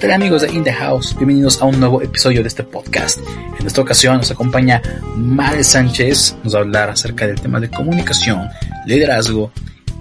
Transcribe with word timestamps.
¿Qué 0.00 0.06
tal 0.06 0.14
amigos 0.14 0.40
de 0.40 0.50
In 0.50 0.64
The 0.64 0.72
House? 0.72 1.14
Bienvenidos 1.14 1.60
a 1.60 1.66
un 1.66 1.78
nuevo 1.78 2.00
episodio 2.00 2.40
de 2.40 2.48
este 2.48 2.64
podcast. 2.64 3.18
En 3.58 3.66
esta 3.66 3.82
ocasión 3.82 4.16
nos 4.16 4.30
acompaña 4.30 4.80
Mare 5.14 5.62
Sánchez, 5.62 6.36
nos 6.42 6.54
va 6.54 6.60
a 6.60 6.62
hablar 6.62 6.88
acerca 6.88 7.26
del 7.26 7.38
tema 7.38 7.60
de 7.60 7.68
comunicación, 7.68 8.48
liderazgo 8.86 9.52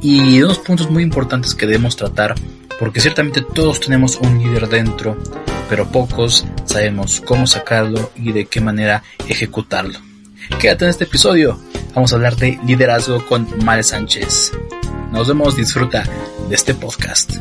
y 0.02 0.38
de 0.38 0.46
unos 0.46 0.60
puntos 0.60 0.90
muy 0.90 1.04
importantes 1.04 1.54
que 1.54 1.66
debemos 1.66 1.98
tratar 1.98 2.34
porque 2.80 3.02
ciertamente 3.02 3.42
todos 3.42 3.82
tenemos 3.82 4.16
un 4.22 4.42
líder 4.42 4.70
dentro, 4.70 5.18
pero 5.70 5.92
pocos 5.92 6.46
sabemos 6.64 7.20
cómo 7.20 7.46
sacarlo 7.46 8.10
y 8.16 8.32
de 8.32 8.46
qué 8.46 8.62
manera 8.62 9.04
ejecutarlo. 9.28 10.00
Quédate 10.62 10.86
en 10.86 10.92
este 10.92 11.04
episodio, 11.04 11.60
vamos 11.94 12.14
a 12.14 12.16
hablar 12.16 12.38
de 12.38 12.58
liderazgo 12.66 13.26
con 13.26 13.50
Mare 13.66 13.84
Sánchez. 13.84 14.54
Nos 15.12 15.28
vemos, 15.28 15.58
disfruta 15.58 16.06
de 16.48 16.56
este 16.56 16.74
podcast. 16.74 17.34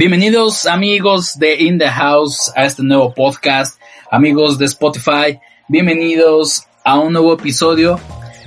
Bienvenidos 0.00 0.64
amigos 0.64 1.38
de 1.38 1.56
In 1.56 1.76
the 1.76 1.86
House 1.86 2.50
a 2.56 2.64
este 2.64 2.82
nuevo 2.82 3.12
podcast, 3.12 3.78
amigos 4.10 4.56
de 4.56 4.64
Spotify, 4.64 5.38
bienvenidos 5.68 6.64
a 6.82 6.98
un 6.98 7.12
nuevo 7.12 7.34
episodio. 7.34 8.00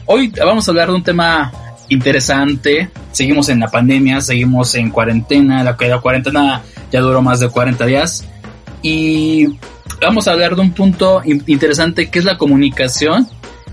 Hoy 0.08 0.30
vamos 0.30 0.68
a 0.68 0.72
hablar 0.72 0.88
de 0.88 0.96
un 0.96 1.04
tema 1.04 1.52
interesante. 1.90 2.90
Seguimos 3.12 3.50
en 3.50 3.60
la 3.60 3.68
pandemia, 3.68 4.20
seguimos 4.22 4.74
en 4.74 4.90
cuarentena, 4.90 5.64
la, 5.64 5.78
la 5.80 6.02
cuarentena 6.02 6.64
ya 6.92 7.02
duró 7.02 7.22
más 7.22 7.40
de 7.40 7.50
40 7.50 7.86
días 7.86 8.28
y 8.82 9.60
vamos 10.02 10.28
a 10.28 10.32
hablar 10.32 10.56
de 10.56 10.62
un 10.62 10.72
punto 10.72 11.22
interesante 11.24 12.10
que 12.10 12.18
es 12.18 12.26
la 12.26 12.40
comunicación 12.40 13.28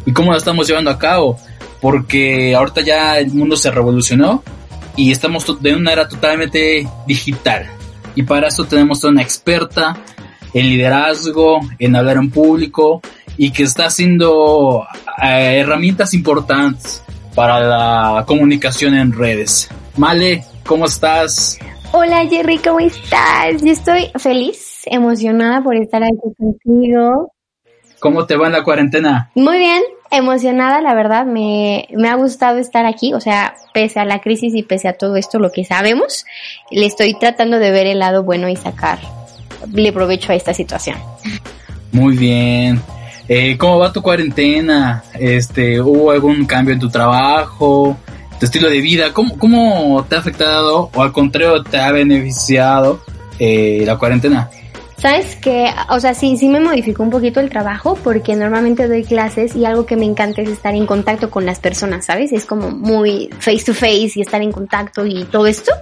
y 0.04 0.12
cómo 0.12 0.32
la 0.32 0.36
estamos 0.36 0.68
llevando 0.68 0.90
a 0.90 0.98
cabo, 0.98 1.38
porque 1.80 2.54
ahorita 2.54 2.82
ya 2.82 3.18
el 3.18 3.32
mundo 3.32 3.56
se 3.56 3.70
revolucionó 3.70 4.42
y 4.96 5.10
estamos 5.12 5.62
de 5.62 5.74
una 5.74 5.92
era 5.92 6.06
totalmente 6.06 6.86
digital. 7.06 7.79
Y 8.14 8.22
para 8.22 8.48
eso 8.48 8.64
tenemos 8.64 9.04
a 9.04 9.08
una 9.08 9.22
experta 9.22 9.96
en 10.52 10.68
liderazgo, 10.68 11.60
en 11.78 11.96
hablar 11.96 12.16
en 12.16 12.30
público 12.30 13.00
y 13.36 13.52
que 13.52 13.62
está 13.62 13.86
haciendo 13.86 14.86
eh, 15.22 15.60
herramientas 15.60 16.12
importantes 16.14 17.02
para 17.34 17.60
la 17.60 18.24
comunicación 18.26 18.94
en 18.94 19.12
redes. 19.12 19.68
Male, 19.96 20.44
¿cómo 20.66 20.86
estás? 20.86 21.58
Hola 21.92 22.26
Jerry, 22.28 22.58
¿cómo 22.58 22.80
estás? 22.80 23.62
Yo 23.62 23.72
estoy 23.72 24.10
feliz, 24.18 24.82
emocionada 24.86 25.62
por 25.62 25.76
estar 25.76 26.02
aquí 26.02 26.34
contigo. 26.36 27.32
¿Cómo 27.98 28.26
te 28.26 28.36
va 28.36 28.46
en 28.46 28.52
la 28.52 28.64
cuarentena? 28.64 29.30
Muy 29.34 29.58
bien, 29.58 29.82
emocionada, 30.10 30.80
la 30.80 30.94
verdad, 30.94 31.26
me, 31.26 31.88
me, 31.96 32.08
ha 32.08 32.14
gustado 32.14 32.58
estar 32.58 32.86
aquí, 32.86 33.14
o 33.14 33.20
sea, 33.20 33.54
pese 33.72 34.00
a 34.00 34.04
la 34.04 34.20
crisis 34.20 34.54
y 34.54 34.62
pese 34.62 34.88
a 34.88 34.94
todo 34.94 35.16
esto, 35.16 35.38
lo 35.38 35.52
que 35.52 35.64
sabemos, 35.64 36.24
le 36.70 36.86
estoy 36.86 37.14
tratando 37.14 37.58
de 37.58 37.70
ver 37.70 37.86
el 37.86 38.00
lado 38.00 38.22
bueno 38.24 38.48
y 38.48 38.56
sacarle 38.56 39.92
provecho 39.92 40.32
a 40.32 40.34
esta 40.34 40.54
situación. 40.54 40.96
Muy 41.92 42.16
bien. 42.16 42.80
Eh, 43.28 43.56
¿Cómo 43.56 43.78
va 43.78 43.92
tu 43.92 44.02
cuarentena? 44.02 45.04
Este, 45.14 45.80
¿Hubo 45.80 46.10
algún 46.10 46.46
cambio 46.46 46.74
en 46.74 46.80
tu 46.80 46.90
trabajo? 46.90 47.96
¿Tu 48.40 48.46
estilo 48.46 48.68
de 48.68 48.80
vida? 48.80 49.12
¿Cómo, 49.12 49.38
cómo 49.38 50.04
te 50.08 50.16
ha 50.16 50.18
afectado 50.18 50.90
o 50.92 51.02
al 51.02 51.12
contrario 51.12 51.62
te 51.62 51.78
ha 51.78 51.92
beneficiado 51.92 53.00
eh, 53.38 53.82
la 53.86 53.96
cuarentena? 53.98 54.50
Sabes 55.00 55.34
que, 55.36 55.72
o 55.88 55.98
sea, 55.98 56.12
sí, 56.12 56.36
sí 56.36 56.46
me 56.46 56.60
modificó 56.60 57.02
un 57.02 57.08
poquito 57.08 57.40
el 57.40 57.48
trabajo 57.48 57.94
porque 58.04 58.36
normalmente 58.36 58.86
doy 58.86 59.02
clases 59.02 59.56
y 59.56 59.64
algo 59.64 59.86
que 59.86 59.96
me 59.96 60.04
encanta 60.04 60.42
es 60.42 60.50
estar 60.50 60.74
en 60.74 60.84
contacto 60.84 61.30
con 61.30 61.46
las 61.46 61.58
personas, 61.58 62.04
¿sabes? 62.04 62.32
Es 62.32 62.44
como 62.44 62.70
muy 62.70 63.30
face 63.38 63.64
to 63.64 63.72
face 63.72 64.12
y 64.16 64.20
estar 64.20 64.42
en 64.42 64.52
contacto 64.52 65.06
y 65.06 65.24
todo 65.24 65.46
esto. 65.46 65.72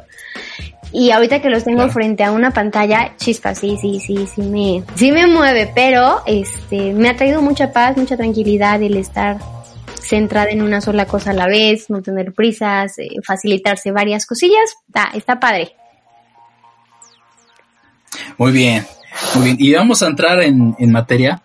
Y 0.93 1.11
ahorita 1.11 1.43
que 1.43 1.51
los 1.51 1.65
tengo 1.65 1.89
frente 1.89 2.23
a 2.23 2.31
una 2.31 2.53
pantalla, 2.53 3.17
chispas, 3.17 3.59
sí, 3.59 3.77
sí, 3.81 3.99
sí, 3.99 4.29
sí 4.33 4.43
me, 4.43 4.84
sí 4.95 5.11
me 5.11 5.27
mueve, 5.27 5.69
pero 5.75 6.23
este, 6.25 6.93
me 6.95 7.09
ha 7.09 7.17
traído 7.17 7.43
mucha 7.43 7.73
paz, 7.73 7.97
mucha 7.97 8.17
tranquilidad 8.17 8.81
el 8.83 8.97
estar 8.97 9.39
centrada 10.00 10.50
en 10.50 10.62
una 10.62 10.81
sola 10.81 11.06
cosa 11.06 11.33
a 11.33 11.35
la 11.35 11.49
vez, 11.49 11.91
no 11.91 12.03
tener 12.03 12.33
prisas, 12.33 12.99
eh, 13.00 13.09
facilitarse 13.25 13.91
varias 13.91 14.27
cosillas, 14.27 14.77
está, 14.87 15.11
está 15.12 15.41
padre. 15.41 15.75
Muy 18.39 18.53
bien, 18.53 18.87
muy 19.34 19.45
bien, 19.45 19.56
y 19.59 19.73
vamos 19.75 20.03
a 20.03 20.06
entrar 20.06 20.41
en, 20.43 20.75
en 20.79 20.93
materia. 20.93 21.41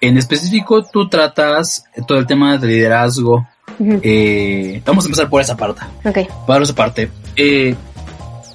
En 0.00 0.16
específico, 0.16 0.84
tú 0.84 1.08
tratas 1.08 1.84
todo 2.06 2.18
el 2.18 2.26
tema 2.26 2.56
de 2.58 2.66
liderazgo. 2.66 3.46
eh, 3.80 4.82
vamos 4.86 5.04
a 5.04 5.08
empezar 5.08 5.28
por 5.28 5.40
esa 5.40 5.56
parte. 5.56 5.82
Ok. 6.04 6.18
Por 6.46 6.62
esa 6.62 6.74
parte. 6.74 7.10
Eh, 7.36 7.74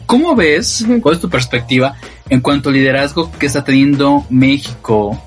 ¿Cómo 0.06 0.36
ves, 0.36 0.86
cuál 1.02 1.16
es 1.16 1.22
tu 1.22 1.30
perspectiva 1.30 1.96
en 2.30 2.42
cuanto 2.42 2.70
al 2.70 2.76
liderazgo 2.76 3.32
que 3.40 3.46
está 3.46 3.64
teniendo 3.64 4.26
México 4.30 5.22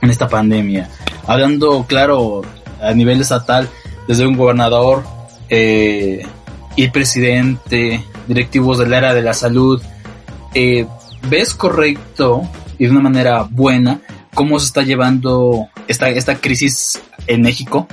en 0.00 0.10
esta 0.10 0.28
pandemia? 0.28 0.88
Hablando, 1.26 1.84
claro, 1.86 2.42
a 2.80 2.92
nivel 2.94 3.20
estatal, 3.20 3.68
desde 4.06 4.26
un 4.26 4.36
gobernador 4.36 5.04
eh, 5.50 6.24
y 6.76 6.88
presidente, 6.88 8.02
directivos 8.26 8.78
del 8.78 8.94
área 8.94 9.12
de 9.12 9.20
la 9.20 9.34
salud, 9.34 9.82
eh, 10.54 10.86
¿ves 11.28 11.54
correcto 11.54 12.48
y 12.78 12.86
de 12.86 12.90
una 12.90 13.00
manera 13.00 13.42
buena 13.50 14.00
cómo 14.34 14.58
se 14.58 14.66
está 14.66 14.82
llevando 14.82 15.68
esta, 15.88 16.08
esta 16.10 16.36
crisis 16.36 17.02
en 17.26 17.42
México? 17.42 17.88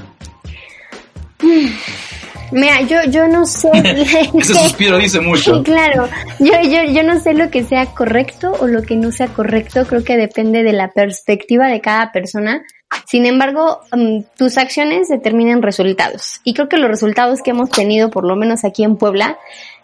Mira, 2.52 2.82
yo, 2.82 2.98
yo 3.10 3.28
no 3.28 3.46
sé. 3.46 3.70
Ese 4.34 4.54
suspiro 4.54 4.98
dice 4.98 5.20
mucho. 5.20 5.64
Claro, 5.64 6.08
yo, 6.40 6.54
yo, 6.64 6.84
yo 6.92 7.04
no 7.04 7.20
sé 7.20 7.34
lo 7.34 7.50
que 7.50 7.64
sea 7.64 7.88
correcto 7.88 8.54
o 8.60 8.68
lo 8.68 8.84
que 8.84 8.96
no 8.96 9.12
sea 9.12 9.28
correcto. 9.28 9.86
Creo 9.88 10.04
que 10.04 10.18
depende 10.18 10.64
de 10.64 10.74
la 10.74 10.92
perspectiva 10.92 11.68
de 11.68 11.82
cada 11.82 12.12
persona. 12.12 12.64
Sin 13.08 13.26
embargo, 13.26 13.82
um, 13.92 14.24
tus 14.38 14.58
acciones 14.58 15.10
determinan 15.10 15.62
resultados. 15.62 16.40
Y 16.44 16.54
creo 16.54 16.70
que 16.70 16.78
los 16.78 16.90
resultados 16.90 17.42
que 17.42 17.52
hemos 17.52 17.70
tenido, 17.70 18.10
por 18.10 18.26
lo 18.26 18.36
menos 18.36 18.64
aquí 18.64 18.84
en 18.84 18.96
Puebla, 18.96 19.38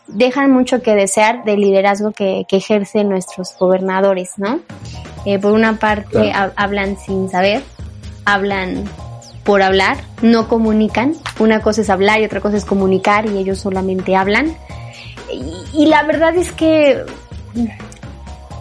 dejan 0.07 0.51
mucho 0.51 0.81
que 0.81 0.95
desear 0.95 1.43
del 1.43 1.61
liderazgo 1.61 2.11
que, 2.11 2.45
que 2.47 2.57
ejercen 2.57 3.09
nuestros 3.09 3.55
gobernadores, 3.57 4.33
¿no? 4.37 4.59
Eh, 5.25 5.39
por 5.39 5.53
una 5.53 5.77
parte, 5.77 6.31
claro. 6.31 6.53
hablan 6.55 6.97
sin 6.97 7.29
saber, 7.29 7.63
hablan 8.25 8.85
por 9.43 9.61
hablar, 9.61 9.97
no 10.21 10.47
comunican. 10.47 11.15
Una 11.39 11.61
cosa 11.61 11.81
es 11.81 11.89
hablar 11.89 12.21
y 12.21 12.25
otra 12.25 12.41
cosa 12.41 12.57
es 12.57 12.65
comunicar 12.65 13.27
y 13.27 13.37
ellos 13.37 13.59
solamente 13.59 14.15
hablan. 14.15 14.55
Y, 15.31 15.83
y 15.83 15.85
la 15.85 16.03
verdad 16.03 16.35
es 16.35 16.51
que 16.51 17.05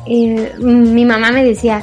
eh, 0.07 0.55
mi 0.59 1.05
mamá 1.05 1.31
me 1.31 1.45
decía, 1.45 1.83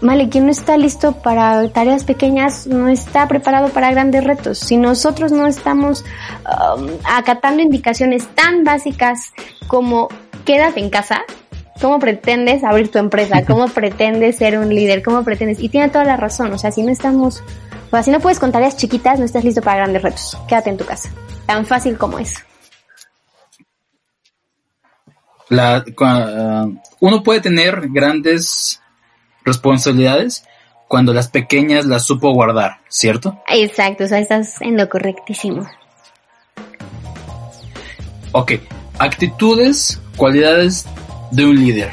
Vale, 0.00 0.28
quien 0.28 0.46
no 0.46 0.52
está 0.52 0.76
listo 0.76 1.12
para 1.12 1.68
tareas 1.70 2.04
pequeñas 2.04 2.68
no 2.68 2.88
está 2.88 3.26
preparado 3.26 3.70
para 3.70 3.90
grandes 3.90 4.22
retos. 4.22 4.58
Si 4.58 4.76
nosotros 4.76 5.32
no 5.32 5.46
estamos 5.46 6.04
um, 6.44 6.88
acatando 7.04 7.62
indicaciones 7.62 8.28
tan 8.28 8.62
básicas 8.62 9.32
como 9.66 10.08
quédate 10.44 10.78
en 10.78 10.90
casa, 10.90 11.22
¿cómo 11.80 11.98
pretendes 11.98 12.62
abrir 12.62 12.92
tu 12.92 12.98
empresa? 12.98 13.44
¿Cómo 13.46 13.66
pretendes 13.66 14.36
ser 14.36 14.58
un 14.58 14.72
líder? 14.72 15.02
¿Cómo 15.02 15.24
pretendes? 15.24 15.58
Y 15.58 15.68
tiene 15.68 15.88
toda 15.88 16.04
la 16.04 16.16
razón. 16.16 16.52
O 16.52 16.58
sea, 16.58 16.70
si 16.70 16.82
no 16.84 16.92
estamos, 16.92 17.42
o 17.88 17.90
sea, 17.90 18.04
si 18.04 18.12
no 18.12 18.20
puedes 18.20 18.38
con 18.38 18.52
tareas 18.52 18.76
chiquitas, 18.76 19.18
no 19.18 19.24
estás 19.24 19.42
listo 19.42 19.62
para 19.62 19.78
grandes 19.78 20.02
retos. 20.02 20.38
Quédate 20.46 20.70
en 20.70 20.76
tu 20.76 20.84
casa. 20.84 21.10
Tan 21.44 21.66
fácil 21.66 21.98
como 21.98 22.20
eso. 22.20 22.38
La, 25.48 25.82
uh, 25.82 26.78
uno 27.00 27.22
puede 27.22 27.40
tener 27.40 27.88
grandes 27.88 28.80
responsabilidades 29.48 30.44
cuando 30.86 31.12
las 31.12 31.28
pequeñas 31.28 31.84
las 31.84 32.04
supo 32.04 32.32
guardar, 32.32 32.78
¿cierto? 32.88 33.42
Exacto, 33.48 34.04
o 34.04 34.06
sea, 34.06 34.18
estás 34.18 34.60
en 34.62 34.76
lo 34.76 34.88
correctísimo. 34.88 35.68
Ok, 38.32 38.52
actitudes, 38.98 40.00
cualidades 40.16 40.86
de 41.30 41.44
un 41.44 41.56
líder. 41.56 41.90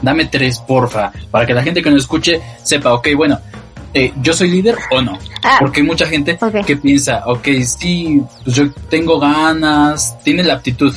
Dame 0.00 0.24
tres, 0.26 0.58
porfa, 0.58 1.12
para 1.30 1.46
que 1.46 1.54
la 1.54 1.62
gente 1.62 1.82
que 1.82 1.90
nos 1.90 2.02
escuche 2.02 2.40
sepa, 2.62 2.94
ok, 2.94 3.08
bueno, 3.16 3.38
eh, 3.94 4.12
yo 4.22 4.32
soy 4.32 4.50
líder 4.50 4.76
o 4.90 5.02
no. 5.02 5.18
Ah, 5.42 5.58
Porque 5.60 5.80
hay 5.80 5.86
mucha 5.86 6.06
gente 6.06 6.38
okay. 6.40 6.64
que 6.64 6.76
piensa, 6.76 7.22
ok, 7.26 7.48
sí, 7.64 8.22
pues 8.44 8.56
yo 8.56 8.70
tengo 8.88 9.18
ganas, 9.20 10.18
tiene 10.24 10.42
la 10.42 10.54
aptitud, 10.54 10.94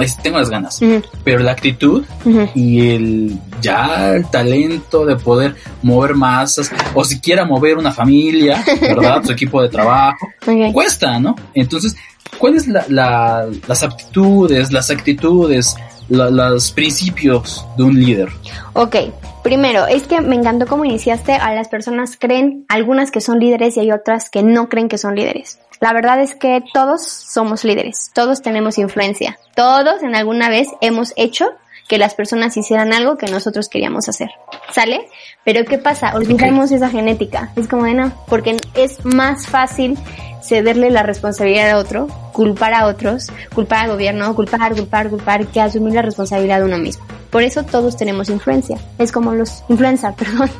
no, 0.00 0.22
tengo 0.22 0.38
las 0.38 0.50
ganas, 0.50 0.80
uh 0.82 0.84
-huh. 0.84 1.04
pero 1.24 1.38
la 1.40 1.52
actitud 1.52 2.04
uh 2.24 2.30
-huh. 2.30 2.50
y 2.54 2.90
el 2.90 3.38
ya 3.60 4.14
el 4.14 4.26
talento 4.26 5.04
de 5.04 5.16
poder 5.16 5.54
mover 5.82 6.14
masas 6.14 6.70
o 6.94 7.04
siquiera 7.04 7.44
mover 7.44 7.76
una 7.76 7.92
familia, 7.92 8.64
¿verdad? 8.80 9.22
Su 9.24 9.32
equipo 9.32 9.62
de 9.62 9.68
trabajo, 9.68 10.28
okay. 10.42 10.72
cuesta, 10.72 11.18
¿no? 11.18 11.34
Entonces, 11.54 11.96
¿cuáles 12.38 12.68
la, 12.68 12.84
la, 12.88 13.46
las 13.66 13.82
aptitudes, 13.82 14.72
las 14.72 14.90
actitudes 14.90 15.76
los 16.08 16.70
principios 16.72 17.66
de 17.76 17.84
un 17.84 17.94
líder. 17.94 18.28
Ok, 18.72 18.96
primero, 19.42 19.86
es 19.86 20.04
que 20.04 20.20
me 20.20 20.36
encantó 20.36 20.66
cómo 20.66 20.84
iniciaste. 20.84 21.32
A 21.32 21.54
las 21.54 21.68
personas 21.68 22.16
creen, 22.18 22.64
algunas 22.68 23.10
que 23.10 23.20
son 23.20 23.38
líderes 23.38 23.76
y 23.76 23.80
hay 23.80 23.92
otras 23.92 24.30
que 24.30 24.42
no 24.42 24.68
creen 24.68 24.88
que 24.88 24.98
son 24.98 25.14
líderes. 25.14 25.58
La 25.80 25.92
verdad 25.92 26.20
es 26.20 26.34
que 26.34 26.62
todos 26.72 27.06
somos 27.06 27.64
líderes, 27.64 28.10
todos 28.14 28.42
tenemos 28.42 28.78
influencia, 28.78 29.38
todos 29.54 30.02
en 30.02 30.14
alguna 30.14 30.48
vez 30.48 30.68
hemos 30.80 31.12
hecho 31.16 31.46
que 31.88 31.98
las 31.98 32.14
personas 32.14 32.56
hicieran 32.56 32.92
algo 32.92 33.16
que 33.16 33.26
nosotros 33.26 33.68
queríamos 33.68 34.08
hacer. 34.08 34.30
¿Sale? 34.72 35.08
Pero 35.44 35.64
¿qué 35.64 35.78
pasa? 35.78 36.14
Olvidamos 36.14 36.70
esa 36.70 36.90
genética. 36.90 37.50
Es 37.56 37.66
como 37.66 37.84
de 37.84 37.94
no, 37.94 38.12
porque 38.28 38.56
es 38.74 39.04
más 39.04 39.46
fácil 39.46 39.98
cederle 40.42 40.90
la 40.90 41.02
responsabilidad 41.02 41.70
a 41.70 41.78
otro, 41.78 42.06
culpar 42.32 42.74
a 42.74 42.86
otros, 42.86 43.28
culpar 43.54 43.84
al 43.84 43.92
gobierno, 43.92 44.34
culpar, 44.34 44.74
culpar, 44.74 45.08
culpar, 45.08 45.46
que 45.46 45.60
asumir 45.60 45.94
la 45.94 46.02
responsabilidad 46.02 46.58
de 46.58 46.64
uno 46.64 46.78
mismo. 46.78 47.04
Por 47.30 47.42
eso 47.42 47.62
todos 47.64 47.96
tenemos 47.96 48.28
influencia. 48.28 48.78
Es 48.98 49.10
como 49.10 49.34
los 49.34 49.64
influenza, 49.68 50.12
perdón. 50.16 50.50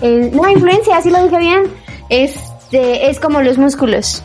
no, 0.00 0.48
influencia, 0.48 0.96
así 0.96 1.10
lo 1.10 1.22
dije 1.22 1.38
bien. 1.38 1.62
Este, 2.08 3.10
es 3.10 3.20
como 3.20 3.42
los 3.42 3.58
músculos. 3.58 4.22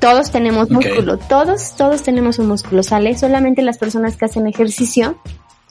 Todos 0.00 0.30
tenemos 0.30 0.70
músculo, 0.70 1.18
todos, 1.18 1.76
todos 1.76 2.02
tenemos 2.02 2.38
un 2.38 2.48
músculo, 2.48 2.82
¿sale? 2.82 3.16
Solamente 3.16 3.62
las 3.62 3.78
personas 3.78 4.16
que 4.16 4.24
hacen 4.24 4.46
ejercicio 4.46 5.20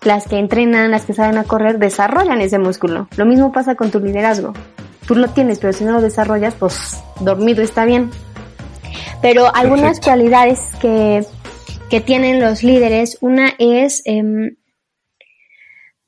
las 0.04 0.28
que 0.28 0.38
entrenan, 0.38 0.92
las 0.92 1.06
que 1.06 1.14
saben 1.14 1.38
a 1.38 1.44
correr, 1.44 1.80
desarrollan 1.80 2.42
ese 2.42 2.60
músculo. 2.60 3.08
Lo 3.18 3.26
mismo 3.26 3.52
pasa 3.52 3.76
con 3.76 3.92
tu 3.92 4.00
liderazgo. 4.00 4.54
Tú 5.08 5.16
lo 5.16 5.30
tienes, 5.30 5.60
pero 5.60 5.74
si 5.74 5.84
no 5.84 5.92
lo 5.92 6.02
desarrollas, 6.02 6.56
pues 6.56 7.00
dormido 7.20 7.62
está 7.62 7.86
bien. 7.86 8.10
Pero 9.22 9.54
algunas 9.54 10.00
cualidades 10.00 10.60
que, 10.80 11.26
que, 11.90 12.00
tienen 12.00 12.40
los 12.40 12.64
líderes, 12.64 13.18
una 13.22 13.54
es, 13.58 14.02
eh, 14.06 14.24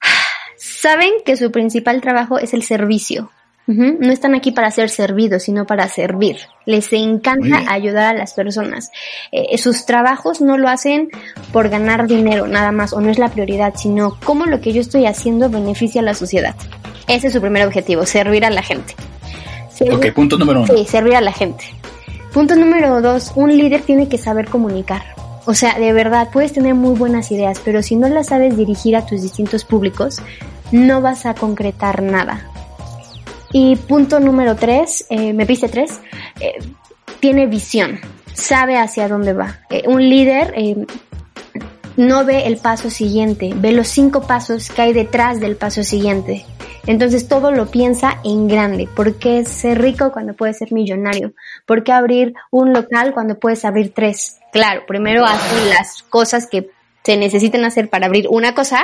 saben 0.58 1.12
que 1.26 1.36
su 1.36 1.52
principal 1.52 2.00
trabajo 2.02 2.40
es 2.40 2.54
el 2.54 2.64
servicio. 2.64 3.32
No 3.78 4.12
están 4.12 4.36
aquí 4.36 4.52
para 4.52 4.72
ser 4.72 4.90
servidos, 4.90 5.44
sino 5.44 5.66
para 5.66 5.88
servir. 5.88 6.38
Les 6.66 6.92
encanta 6.94 7.64
ayudar 7.72 8.16
a 8.16 8.18
las 8.18 8.34
personas. 8.34 8.92
Eh, 9.32 9.58
sus 9.58 9.86
trabajos 9.86 10.42
no 10.42 10.58
lo 10.58 10.68
hacen 10.68 11.10
por 11.52 11.70
ganar 11.70 12.08
dinero 12.08 12.48
nada 12.48 12.72
más, 12.72 12.94
o 12.94 13.02
no 13.02 13.10
es 13.10 13.20
la 13.20 13.30
prioridad, 13.30 13.74
sino 13.76 14.18
cómo 14.24 14.46
lo 14.46 14.62
que 14.62 14.74
yo 14.74 14.82
estoy 14.82 15.06
haciendo 15.06 15.50
beneficia 15.50 16.02
a 16.02 16.04
la 16.04 16.14
sociedad. 16.14 16.56
Ese 17.08 17.28
es 17.28 17.34
su 17.34 17.42
primer 17.42 17.66
objetivo, 17.66 18.06
servir 18.06 18.46
a 18.46 18.50
la 18.50 18.64
gente. 18.64 18.96
ok, 19.92 20.12
punto 20.14 20.38
número 20.38 20.62
uno. 20.62 20.74
Sí, 20.74 20.86
servir 20.86 21.16
a 21.16 21.22
la 21.22 21.32
gente. 21.32 21.66
Punto 22.34 22.56
número 22.56 23.02
dos, 23.02 23.34
un 23.36 23.58
líder 23.58 23.82
tiene 23.82 24.08
que 24.08 24.18
saber 24.18 24.48
comunicar. 24.48 25.02
O 25.46 25.54
sea, 25.54 25.80
de 25.80 25.92
verdad, 25.92 26.30
puedes 26.32 26.54
tener 26.54 26.76
muy 26.76 26.96
buenas 26.96 27.32
ideas, 27.32 27.60
pero 27.64 27.82
si 27.82 27.96
no 27.96 28.08
las 28.08 28.28
sabes 28.28 28.56
dirigir 28.56 28.96
a 28.96 29.06
tus 29.06 29.22
distintos 29.22 29.66
públicos, 29.66 30.22
no 30.72 31.02
vas 31.02 31.26
a 31.26 31.34
concretar 31.34 32.02
nada. 32.02 32.51
Y 33.54 33.76
punto 33.76 34.20
número 34.20 34.56
tres, 34.56 35.06
eh, 35.10 35.34
me 35.34 35.46
piste 35.46 35.68
tres, 35.68 36.00
eh, 36.40 36.54
tiene 37.20 37.48
visión, 37.48 38.00
sabe 38.34 38.78
hacia 38.78 39.08
dónde 39.08 39.34
va. 39.34 39.60
Eh, 39.70 39.84
un 39.88 40.08
líder 40.10 40.54
no 41.98 42.26
ve 42.26 42.48
el 42.48 42.58
paso 42.58 42.90
siguiente, 42.90 43.52
ve 43.56 43.74
los 43.74 43.88
cinco 43.88 44.22
pasos 44.22 44.70
que 44.70 44.82
hay 44.82 44.94
detrás 44.94 45.40
del 45.40 45.58
paso 45.58 45.84
siguiente. 45.84 46.46
Entonces 46.88 47.28
todo 47.28 47.52
lo 47.52 47.70
piensa 47.70 48.20
en 48.24 48.48
grande. 48.48 48.88
¿Por 48.96 49.16
qué 49.16 49.46
ser 49.46 49.82
rico 49.82 50.12
cuando 50.12 50.34
puedes 50.34 50.58
ser 50.58 50.72
millonario? 50.72 51.34
¿Por 51.66 51.84
qué 51.84 51.92
abrir 51.92 52.34
un 52.50 52.74
local 52.74 53.14
cuando 53.14 53.38
puedes 53.38 53.66
abrir 53.66 53.94
tres? 53.94 54.40
Claro, 54.52 54.84
primero 54.88 55.26
hacen 55.26 55.70
las 55.70 56.02
cosas 56.04 56.48
que 56.48 56.72
se 57.04 57.18
necesitan 57.18 57.66
hacer 57.66 57.90
para 57.90 58.08
abrir 58.08 58.28
una 58.30 58.56
cosa, 58.56 58.80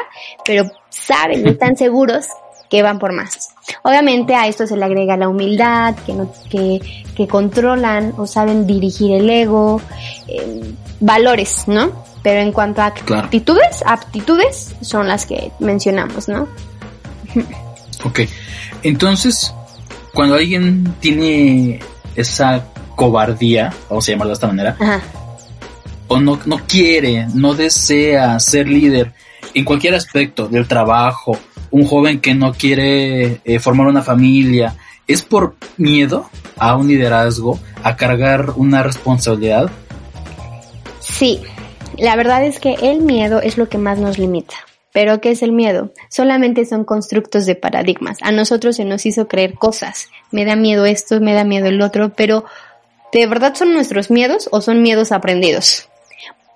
pero 0.45 0.69
saben 0.89 1.45
y 1.45 1.49
están 1.49 1.75
seguros 1.77 2.27
que 2.69 2.81
van 2.81 2.99
por 2.99 3.13
más. 3.13 3.49
Obviamente 3.83 4.35
a 4.35 4.47
esto 4.47 4.67
se 4.67 4.77
le 4.77 4.85
agrega 4.85 5.17
la 5.17 5.29
humildad, 5.29 5.95
que, 6.05 6.13
no, 6.13 6.31
que, 6.49 7.05
que 7.15 7.27
controlan 7.27 8.13
o 8.17 8.27
saben 8.27 8.67
dirigir 8.67 9.11
el 9.11 9.29
ego, 9.29 9.81
eh, 10.27 10.73
valores, 10.99 11.63
¿no? 11.67 11.91
Pero 12.23 12.41
en 12.41 12.51
cuanto 12.51 12.81
a 12.81 12.87
actitudes, 12.87 13.83
aptitudes 13.85 14.75
son 14.81 15.07
las 15.07 15.25
que 15.25 15.51
mencionamos, 15.59 16.27
¿no? 16.27 16.47
Ok, 18.03 18.21
entonces, 18.83 19.53
cuando 20.13 20.35
alguien 20.35 20.93
tiene 20.99 21.79
esa 22.15 22.65
cobardía, 22.95 23.73
vamos 23.89 24.07
a 24.07 24.11
llamarlo 24.11 24.29
de 24.29 24.33
esta 24.33 24.47
manera, 24.47 24.77
o 26.07 26.19
no, 26.19 26.39
no 26.45 26.59
quiere, 26.67 27.27
no 27.33 27.53
desea 27.53 28.39
ser 28.39 28.67
líder 28.67 29.13
en 29.57 29.65
cualquier 29.65 29.95
aspecto 29.95 30.47
del 30.47 30.67
trabajo, 30.67 31.35
un 31.71 31.83
joven 31.83 32.21
que 32.21 32.35
no 32.35 32.53
quiere 32.53 33.41
eh, 33.43 33.57
formar 33.57 33.87
una 33.87 34.03
familia, 34.03 34.75
¿es 35.07 35.23
por 35.23 35.55
miedo 35.77 36.29
a 36.57 36.75
un 36.75 36.87
liderazgo, 36.87 37.59
a 37.81 37.95
cargar 37.95 38.51
una 38.55 38.83
responsabilidad? 38.83 39.71
Sí, 40.99 41.41
la 41.97 42.15
verdad 42.15 42.45
es 42.45 42.59
que 42.59 42.75
el 42.83 43.01
miedo 43.01 43.41
es 43.41 43.57
lo 43.57 43.67
que 43.67 43.79
más 43.79 43.97
nos 43.97 44.19
limita. 44.19 44.53
Pero 44.93 45.21
¿qué 45.21 45.31
es 45.31 45.41
el 45.41 45.53
miedo? 45.53 45.91
Solamente 46.09 46.63
son 46.65 46.83
constructos 46.83 47.47
de 47.47 47.55
paradigmas. 47.55 48.19
A 48.21 48.31
nosotros 48.31 48.75
se 48.75 48.85
nos 48.85 49.07
hizo 49.07 49.27
creer 49.27 49.55
cosas. 49.55 50.09
Me 50.31 50.45
da 50.45 50.55
miedo 50.55 50.85
esto, 50.85 51.19
me 51.19 51.33
da 51.33 51.43
miedo 51.43 51.65
el 51.65 51.81
otro, 51.81 52.13
pero 52.13 52.45
¿de 53.11 53.25
verdad 53.25 53.55
son 53.55 53.73
nuestros 53.73 54.11
miedos 54.11 54.49
o 54.51 54.61
son 54.61 54.83
miedos 54.83 55.11
aprendidos? 55.11 55.89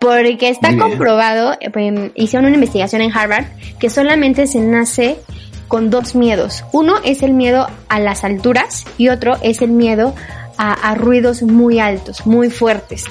Porque 0.01 0.49
está 0.49 0.75
comprobado, 0.77 1.55
eh, 1.61 2.11
hicieron 2.15 2.47
una 2.47 2.55
investigación 2.55 3.03
en 3.03 3.15
Harvard, 3.15 3.45
que 3.77 3.91
solamente 3.91 4.47
se 4.47 4.59
nace 4.59 5.19
con 5.67 5.91
dos 5.91 6.15
miedos. 6.15 6.65
Uno 6.71 6.95
es 7.03 7.21
el 7.21 7.33
miedo 7.33 7.67
a 7.87 7.99
las 7.99 8.23
alturas 8.23 8.83
y 8.97 9.09
otro 9.09 9.37
es 9.43 9.61
el 9.61 9.69
miedo 9.69 10.15
a, 10.57 10.95
ruidos 10.95 11.43
muy 11.43 11.79
altos, 11.79 12.25
muy 12.25 12.49
fuertes. 12.49 13.05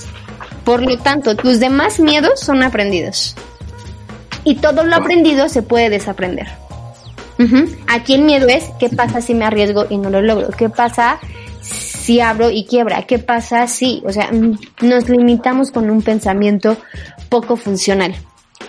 Por 0.64 0.82
lo 0.82 0.98
tanto, 0.98 1.37
tus 1.37 1.60
demás 1.60 2.00
miedos 2.00 2.40
son 2.40 2.64
aprendidos. 2.64 3.37
Y 4.42 4.56
todo 4.56 4.82
lo 4.82 4.96
aprendido 4.96 5.48
se 5.48 5.62
puede 5.62 5.90
desaprender. 5.90 6.48
Aquí 7.87 8.14
el 8.14 8.22
miedo 8.22 8.48
es, 8.48 8.64
¿qué 8.81 8.88
pasa 8.88 9.20
si 9.20 9.32
me 9.34 9.44
arriesgo 9.44 9.87
y 9.88 9.96
no 9.96 10.10
lo 10.10 10.22
logro? 10.22 10.48
¿Qué 10.50 10.69
pasa 10.69 11.20
si 12.10 12.20
abro 12.20 12.50
y 12.50 12.64
quiebra? 12.64 13.06
¿Qué 13.06 13.20
pasa 13.20 13.68
si, 13.68 14.02
o 14.04 14.12
sea, 14.12 14.32
mm, 14.32 14.58
nos 14.82 15.08
limitamos 15.08 15.70
con 15.70 15.88
un 15.90 16.02
pensamiento 16.02 16.76
poco 17.28 17.54
funcional 17.54 18.16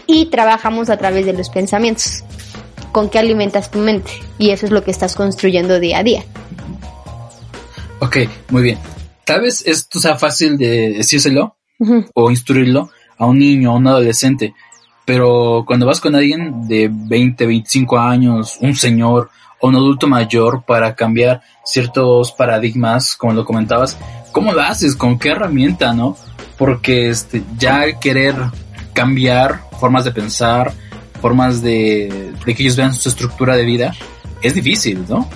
y 0.05 0.27
trabajamos 0.27 0.91
a 0.91 0.97
través 0.97 1.25
de 1.25 1.33
los 1.33 1.49
pensamientos? 1.49 2.23
¿Con 2.91 3.09
qué 3.09 3.17
alimentas 3.17 3.71
tu 3.71 3.79
mente? 3.79 4.11
Y 4.37 4.51
eso 4.51 4.67
es 4.67 4.71
lo 4.71 4.83
que 4.83 4.91
estás 4.91 5.15
construyendo 5.15 5.79
día 5.79 5.97
a 5.97 6.03
día. 6.03 6.23
Ok, 7.97 8.17
muy 8.49 8.61
bien. 8.61 8.77
Tal 9.25 9.41
vez 9.41 9.65
esto 9.65 9.99
sea 9.99 10.17
fácil 10.17 10.55
de 10.59 10.93
decírselo 10.97 11.55
o 12.13 12.29
instruirlo 12.29 12.91
a 13.17 13.25
un 13.25 13.39
niño, 13.39 13.71
a 13.71 13.75
un 13.75 13.87
adolescente, 13.87 14.53
pero 15.03 15.63
cuando 15.65 15.87
vas 15.87 15.99
con 15.99 16.13
alguien 16.13 16.67
de 16.67 16.91
20, 16.91 17.47
25 17.47 17.97
años, 17.97 18.59
un 18.61 18.75
señor 18.75 19.31
o 19.61 19.67
un 19.67 19.75
adulto 19.75 20.07
mayor 20.07 20.63
para 20.63 20.95
cambiar 20.95 21.41
ciertos 21.63 22.31
paradigmas, 22.31 23.15
como 23.15 23.33
lo 23.33 23.45
comentabas, 23.45 23.97
¿cómo 24.31 24.51
lo 24.51 24.61
haces? 24.61 24.95
¿Con 24.95 25.17
qué 25.17 25.29
herramienta, 25.29 25.93
no? 25.93 26.17
Porque 26.57 27.09
este, 27.09 27.43
ya 27.57 27.99
querer 27.99 28.35
cambiar 28.93 29.61
formas 29.79 30.03
de 30.03 30.11
pensar, 30.11 30.73
formas 31.21 31.61
de, 31.61 32.33
de 32.45 32.55
que 32.55 32.63
ellos 32.63 32.75
vean 32.75 32.93
su 32.93 33.09
estructura 33.09 33.55
de 33.55 33.63
vida, 33.63 33.93
es 34.41 34.53
difícil, 34.55 35.05
¿no? 35.07 35.29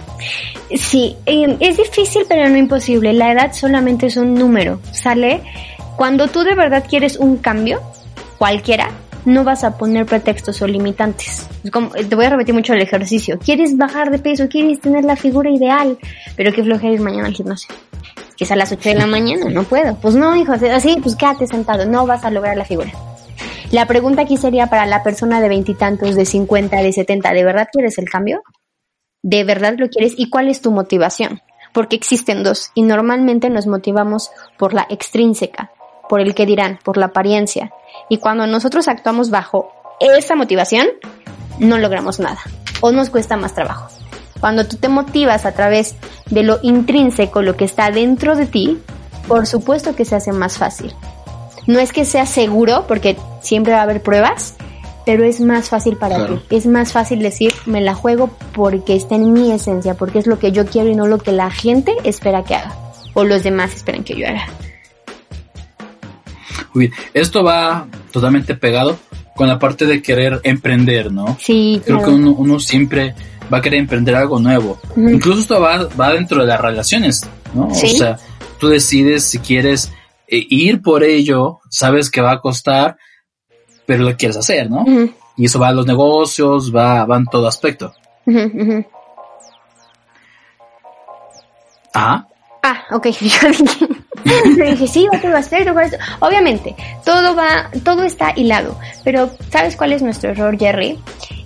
Sí, 0.74 1.16
em, 1.26 1.58
es 1.60 1.78
difícil 1.78 2.24
pero 2.28 2.50
no 2.50 2.58
imposible. 2.58 3.14
La 3.14 3.32
edad 3.32 3.54
solamente 3.54 4.08
es 4.08 4.18
un 4.18 4.34
número, 4.34 4.80
¿sale? 4.92 5.42
Cuando 5.96 6.28
tú 6.28 6.44
de 6.44 6.56
verdad 6.56 6.86
quieres 6.90 7.18
un 7.18 7.38
cambio, 7.38 7.82
cualquiera, 8.38 8.92
no 9.26 9.44
vas 9.44 9.64
a 9.64 9.78
poner 9.78 10.06
pretextos 10.06 10.62
o 10.62 10.68
limitantes. 10.68 11.48
Como, 11.72 11.90
te 11.90 12.16
voy 12.16 12.26
a 12.26 12.30
repetir 12.30 12.54
mucho 12.54 12.74
el 12.74 12.82
ejercicio. 12.82 13.40
Quieres 13.40 13.78
bajar 13.78 14.12
de 14.12 14.20
peso, 14.20 14.48
quieres 14.48 14.80
tener 14.80 15.04
la 15.04 15.16
figura 15.16 15.50
ideal, 15.50 15.98
pero 16.36 16.54
qué 16.54 16.64
flojera 16.64 16.94
ir 16.94 17.02
mañana 17.02 17.28
al 17.28 17.34
gimnasio. 17.34 17.74
Que 18.38 18.44
es 18.44 18.52
a 18.52 18.56
las 18.56 18.72
8 18.72 18.90
de 18.90 18.96
la 18.96 19.08
mañana, 19.08 19.50
no 19.50 19.64
puedo. 19.64 19.96
Pues 19.96 20.16
no, 20.16 20.36
hijo, 20.36 20.54
así, 20.54 20.98
pues 21.02 21.16
quédate 21.16 21.48
sentado, 21.48 21.86
no 21.86 22.06
vas 22.06 22.24
a 22.24 22.32
lograr 22.32 22.58
la 22.58 22.66
figura. 22.66 22.92
La 23.72 23.88
pregunta 23.88 24.22
aquí 24.22 24.38
sería 24.38 24.68
para 24.68 24.86
la 24.86 25.04
persona 25.04 25.42
de 25.42 25.50
veintitantos, 25.50 26.16
de 26.16 26.26
50, 26.26 26.78
de 26.78 26.94
70, 26.94 27.34
¿de 27.34 27.44
verdad 27.44 27.68
quieres 27.72 27.98
el 27.98 28.10
cambio? 28.10 28.44
¿De 29.24 29.44
verdad 29.44 29.76
lo 29.78 29.90
quieres? 29.90 30.14
¿Y 30.18 30.30
cuál 30.30 30.50
es 30.50 30.62
tu 30.62 30.72
motivación? 30.72 31.42
Porque 31.74 31.96
existen 31.96 32.44
dos 32.44 32.72
y 32.76 32.84
normalmente 32.84 33.50
nos 33.50 33.68
motivamos 33.68 34.32
por 34.58 34.74
la 34.74 34.86
extrínseca, 34.90 35.72
por 36.08 36.22
el 36.22 36.36
que 36.36 36.46
dirán, 36.46 36.80
por 36.84 36.98
la 36.98 37.08
apariencia. 37.08 37.72
Y 38.10 38.18
cuando 38.18 38.48
nosotros 38.48 38.88
actuamos 38.88 39.30
bajo 39.30 39.72
esa 40.00 40.36
motivación, 40.36 40.88
no 41.60 41.78
logramos 41.78 42.20
nada 42.20 42.40
o 42.82 42.92
nos 42.92 43.10
cuesta 43.10 43.38
más 43.38 43.54
trabajo. 43.54 43.88
Cuando 44.40 44.68
tú 44.68 44.78
te 44.78 44.90
motivas 44.90 45.46
a 45.46 45.54
través 45.54 45.96
de 46.30 46.44
lo 46.44 46.60
intrínseco, 46.62 47.42
lo 47.42 47.56
que 47.56 47.66
está 47.66 47.90
dentro 47.90 48.36
de 48.36 48.46
ti, 48.46 48.78
por 49.28 49.48
supuesto 49.48 49.96
que 49.96 50.06
se 50.06 50.16
hace 50.16 50.32
más 50.32 50.58
fácil. 50.58 50.94
No 51.68 51.80
es 51.80 51.92
que 51.92 52.06
sea 52.06 52.26
seguro, 52.26 52.86
porque 52.88 53.18
siempre 53.42 53.74
va 53.74 53.80
a 53.80 53.84
haber 53.84 54.04
pruebas, 54.04 54.56
pero 55.06 55.24
es 55.24 55.40
más 55.40 55.70
fácil 55.70 55.98
para 55.98 56.28
ti. 56.28 56.40
Es 56.50 56.68
más 56.68 56.92
fácil 56.92 57.20
decir, 57.20 57.54
me 57.66 57.82
la 57.82 57.96
juego 57.96 58.30
porque 58.54 58.96
está 58.96 59.16
en 59.16 59.34
mi 59.34 59.52
esencia, 59.52 59.96
porque 59.96 60.20
es 60.20 60.28
lo 60.28 60.38
que 60.38 60.52
yo 60.52 60.66
quiero 60.66 60.90
y 60.90 60.96
no 60.96 61.08
lo 61.08 61.18
que 61.18 61.32
la 61.32 61.50
gente 61.50 61.96
espera 62.04 62.44
que 62.44 62.56
haga 62.56 62.76
o 63.14 63.24
los 63.24 63.44
demás 63.44 63.74
esperan 63.74 64.04
que 64.04 64.16
yo 64.16 64.28
haga. 64.28 64.48
Esto 67.14 67.44
va 67.44 67.88
totalmente 68.12 68.56
pegado 68.56 68.98
con 69.36 69.48
la 69.48 69.60
parte 69.60 69.86
de 69.86 70.02
querer 70.02 70.40
emprender, 70.44 71.12
¿no? 71.12 71.38
Sí. 71.40 71.82
Creo 71.86 72.04
que 72.04 72.10
uno, 72.10 72.60
siempre 72.60 73.16
va 73.52 73.60
a 73.60 73.62
querer 73.62 73.80
emprender 73.80 74.16
algo 74.16 74.40
nuevo. 74.40 74.80
Incluso 74.96 75.42
esto 75.42 75.60
va, 75.60 75.88
va 76.00 76.14
dentro 76.14 76.42
de 76.42 76.48
las 76.48 76.60
relaciones, 76.60 77.28
¿no? 77.54 77.68
O 77.68 77.74
sea, 77.74 78.18
tú 78.60 78.68
decides 78.68 79.26
si 79.26 79.40
quieres 79.40 79.92
eh, 80.28 80.46
ir 80.50 80.82
por 80.82 81.04
ello, 81.04 81.60
sabes 81.70 82.10
que 82.10 82.22
va 82.22 82.32
a 82.32 82.40
costar, 82.40 82.98
pero 83.86 84.04
lo 84.04 84.16
quieres 84.16 84.38
hacer, 84.38 84.70
¿no? 84.70 84.86
Y 85.38 85.46
eso 85.46 85.60
va 85.60 85.68
a 85.68 85.74
los 85.74 85.86
negocios, 85.86 86.74
va, 86.74 87.06
va 87.06 87.18
en 87.18 87.26
todo 87.26 87.48
aspecto. 87.48 87.94
Ah. 91.94 92.28
Ah, 92.68 92.84
ok. 92.90 93.08
Yo 94.58 94.66
dije, 94.66 94.88
sí, 94.88 95.08
va 95.08 95.36
a 95.36 95.38
hacer, 95.38 95.72
Obviamente, 96.20 96.76
todo 97.06 97.36
va, 97.36 97.70
todo 97.84 98.02
está 98.02 98.34
hilado. 98.36 98.76
Pero, 99.04 99.30
¿sabes 99.52 99.76
cuál 99.76 99.94
es 99.94 100.02
nuestro 100.02 100.32
error, 100.32 100.58
Jerry? 100.58 101.00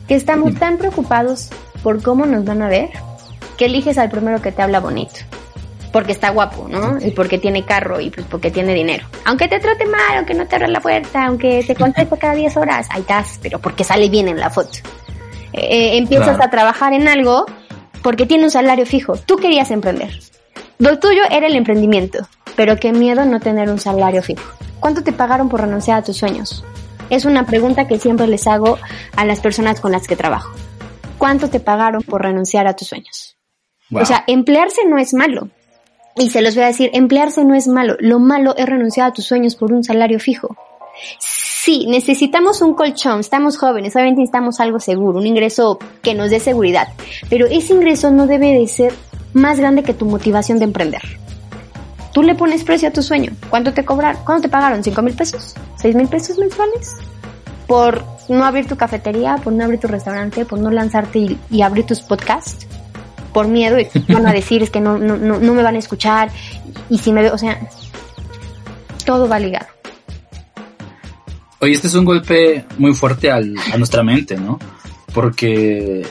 Que 0.07 0.15
estamos 0.15 0.55
tan 0.55 0.77
preocupados 0.77 1.49
por 1.83 2.01
cómo 2.01 2.25
nos 2.25 2.45
van 2.45 2.61
a 2.61 2.69
ver 2.69 2.89
que 3.57 3.65
eliges 3.65 3.97
al 3.97 4.09
primero 4.09 4.41
que 4.41 4.53
te 4.53 4.61
habla 4.61 4.79
bonito 4.79 5.19
porque 5.91 6.13
está 6.13 6.29
guapo, 6.29 6.67
¿no? 6.69 6.99
Y 7.01 7.11
porque 7.11 7.38
tiene 7.39 7.65
carro 7.65 7.99
y 7.99 8.11
pues 8.11 8.25
porque 8.29 8.51
tiene 8.51 8.73
dinero. 8.73 9.07
Aunque 9.25 9.47
te 9.47 9.59
trate 9.59 9.88
mal, 9.88 10.17
aunque 10.17 10.35
no 10.35 10.45
te 10.45 10.55
abra 10.55 10.67
la 10.67 10.79
puerta, 10.79 11.25
aunque 11.25 11.63
te 11.65 11.75
conteste 11.75 12.15
cada 12.17 12.35
10 12.35 12.57
horas, 12.57 12.88
ahí 12.91 13.01
estás, 13.01 13.39
pero 13.41 13.59
porque 13.59 13.83
sale 13.83 14.07
bien 14.07 14.27
en 14.27 14.39
la 14.39 14.51
foto. 14.51 14.77
Eh, 15.51 15.61
eh, 15.61 15.97
empiezas 15.97 16.39
a 16.39 16.49
trabajar 16.51 16.93
en 16.93 17.07
algo 17.07 17.45
porque 18.03 18.27
tiene 18.27 18.43
un 18.43 18.51
salario 18.51 18.85
fijo. 18.85 19.17
Tú 19.17 19.38
querías 19.38 19.71
emprender. 19.71 20.11
Lo 20.81 20.98
tuyo 20.98 21.24
era 21.29 21.45
el 21.48 21.57
emprendimiento, 21.57 22.25
pero 22.55 22.77
qué 22.77 22.93
miedo 22.93 23.25
no 23.25 23.41
tener 23.41 23.69
un 23.69 23.79
salario 23.79 24.24
fijo. 24.24 24.50
¿Cuánto 24.79 25.03
te 25.03 25.12
pagaron 25.12 25.50
por 25.50 25.59
renunciar 25.59 25.98
a 25.98 26.03
tus 26.03 26.15
sueños? 26.15 26.63
Es 27.09 27.25
una 27.25 27.45
pregunta 27.45 27.86
que 27.86 28.00
siempre 28.00 28.27
les 28.27 28.48
hago 28.48 28.77
a 29.17 29.25
las 29.25 29.41
personas 29.41 29.81
con 29.81 29.91
las 29.91 30.07
que 30.07 30.15
trabajo. 30.15 30.53
¿Cuánto 31.17 31.50
te 31.50 31.59
pagaron 31.59 32.01
por 32.01 32.21
renunciar 32.21 32.65
a 32.65 32.77
tus 32.77 32.88
sueños? 32.88 33.36
O 33.91 34.05
sea, 34.05 34.24
emplearse 34.25 34.86
no 34.88 34.98
es 34.98 35.13
malo. 35.13 35.50
Y 36.15 36.29
se 36.29 36.41
los 36.41 36.55
voy 36.55 36.63
a 36.63 36.67
decir, 36.67 36.91
emplearse 36.93 37.43
no 37.43 37.55
es 37.55 37.67
malo, 37.67 37.98
lo 38.00 38.19
malo 38.19 38.55
es 38.55 38.65
renunciar 38.65 39.09
a 39.09 39.13
tus 39.13 39.25
sueños 39.25 39.55
por 39.55 39.74
un 39.74 39.83
salario 39.83 40.17
fijo. 40.17 40.55
Sí, 41.19 41.88
necesitamos 41.89 42.62
un 42.62 42.74
colchón, 42.74 43.19
estamos 43.19 43.57
jóvenes, 43.57 43.93
obviamente 43.98 44.21
necesitamos 44.21 44.62
algo 44.62 44.79
seguro, 44.79 45.19
un 45.19 45.27
ingreso 45.27 45.77
que 46.01 46.15
nos 46.15 46.29
dé 46.29 46.39
seguridad, 46.39 46.88
pero 47.29 47.48
ese 47.48 47.74
ingreso 47.74 48.12
no 48.12 48.27
debe 48.27 48.53
de 48.57 48.67
ser 48.67 48.93
más 49.33 49.59
grande 49.59 49.83
que 49.83 49.93
tu 49.93 50.05
motivación 50.05 50.59
de 50.59 50.65
emprender. 50.65 51.01
Tú 52.13 52.24
le 52.24 52.36
pones 52.36 52.63
precio 52.63 52.89
a 52.89 52.91
tu 52.91 53.03
sueño. 53.03 53.31
¿Cuánto 53.50 53.74
te 53.74 53.86
cobraron? 53.86 54.21
¿Cuánto 54.24 54.43
te 54.43 54.50
pagaron? 54.50 54.83
¿Cinco 54.83 55.01
mil 55.01 55.13
pesos? 55.13 55.55
¿Seis 55.77 55.95
mil 55.95 56.07
pesos 56.07 56.38
mensuales? 56.38 56.95
Por 57.67 58.03
no 58.29 58.43
abrir 58.43 58.67
tu 58.67 58.75
cafetería, 58.75 59.38
por 59.43 59.53
no 59.53 59.63
abrir 59.63 59.79
tu 59.79 59.88
restaurante, 59.88 60.45
por 60.45 60.59
no 60.59 60.71
lanzarte 60.71 61.38
y, 61.50 61.62
abrir 61.62 61.86
tus 61.86 62.01
podcasts 62.01 62.67
por 63.33 63.48
miedo 63.48 63.77
y 63.79 63.88
van 64.12 64.25
a 64.25 64.33
decir 64.33 64.63
es 64.63 64.71
que 64.71 64.81
no, 64.81 64.98
no, 64.98 65.15
no, 65.17 65.53
me 65.53 65.62
van 65.62 65.75
a 65.75 65.79
escuchar 65.79 66.31
y 66.89 66.98
si 66.98 67.13
me 67.13 67.21
veo, 67.21 67.36
o 67.36 67.38
sea, 67.38 67.59
todo 69.05 69.27
va 69.27 69.39
ligado. 69.39 69.67
Oye, 71.59 71.74
este 71.74 71.88
es 71.88 71.93
un 71.93 72.05
golpe 72.05 72.65
muy 72.79 72.93
fuerte 72.93 73.29
a 73.29 73.39
nuestra 73.77 74.01
mente, 74.01 74.36
¿no? 74.36 74.57
Porque... 75.13 76.07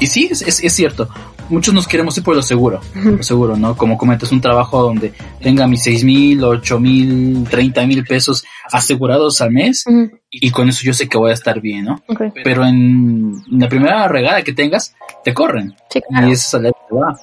Y 0.00 0.06
sí, 0.08 0.28
es, 0.30 0.42
es 0.42 0.72
cierto 0.72 1.08
muchos 1.48 1.74
nos 1.74 1.86
queremos 1.86 2.16
ir 2.16 2.24
por 2.24 2.34
lo 2.34 2.42
seguro, 2.42 2.80
lo 2.94 3.22
seguro, 3.22 3.56
¿no? 3.56 3.76
Como 3.76 3.96
comentas, 3.96 4.32
un 4.32 4.40
trabajo 4.40 4.82
donde 4.82 5.12
tenga 5.40 5.66
mis 5.66 5.82
seis 5.82 6.04
mil, 6.04 6.42
ocho 6.44 6.78
mil, 6.78 7.46
treinta 7.48 7.86
mil 7.86 8.04
pesos 8.04 8.44
asegurados 8.70 9.40
al 9.40 9.50
mes 9.50 9.84
y 10.30 10.50
con 10.50 10.68
eso 10.68 10.82
yo 10.84 10.92
sé 10.92 11.08
que 11.08 11.18
voy 11.18 11.30
a 11.30 11.34
estar 11.34 11.60
bien, 11.60 11.84
¿no? 11.84 12.02
Pero 12.44 12.64
en, 12.64 13.42
la 13.50 13.68
primera 13.68 14.08
regada 14.08 14.42
que 14.42 14.52
tengas, 14.52 14.94
te 15.24 15.32
corren 15.34 15.74
y 15.94 16.30
ese 16.30 16.50
salario 16.50 16.76
te 16.88 16.94
va. 16.94 17.16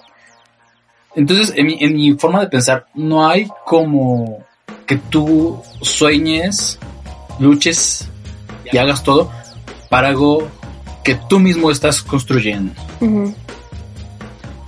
Entonces, 1.16 1.54
en 1.56 1.68
mi, 1.68 1.78
en 1.80 1.94
mi 1.94 2.14
forma 2.14 2.40
de 2.40 2.48
pensar, 2.48 2.88
no 2.96 3.28
hay 3.28 3.48
como 3.66 4.40
que 4.88 4.98
tú 4.98 5.62
sueñes, 5.82 6.80
luches 7.40 8.10
y 8.72 8.78
hagas 8.78 9.04
todo 9.04 9.32
para 9.90 10.08
algo 10.08 10.48
que 11.04 11.16
tú 11.16 11.40
mismo 11.40 11.70
estás 11.70 12.02
construyendo. 12.02 12.74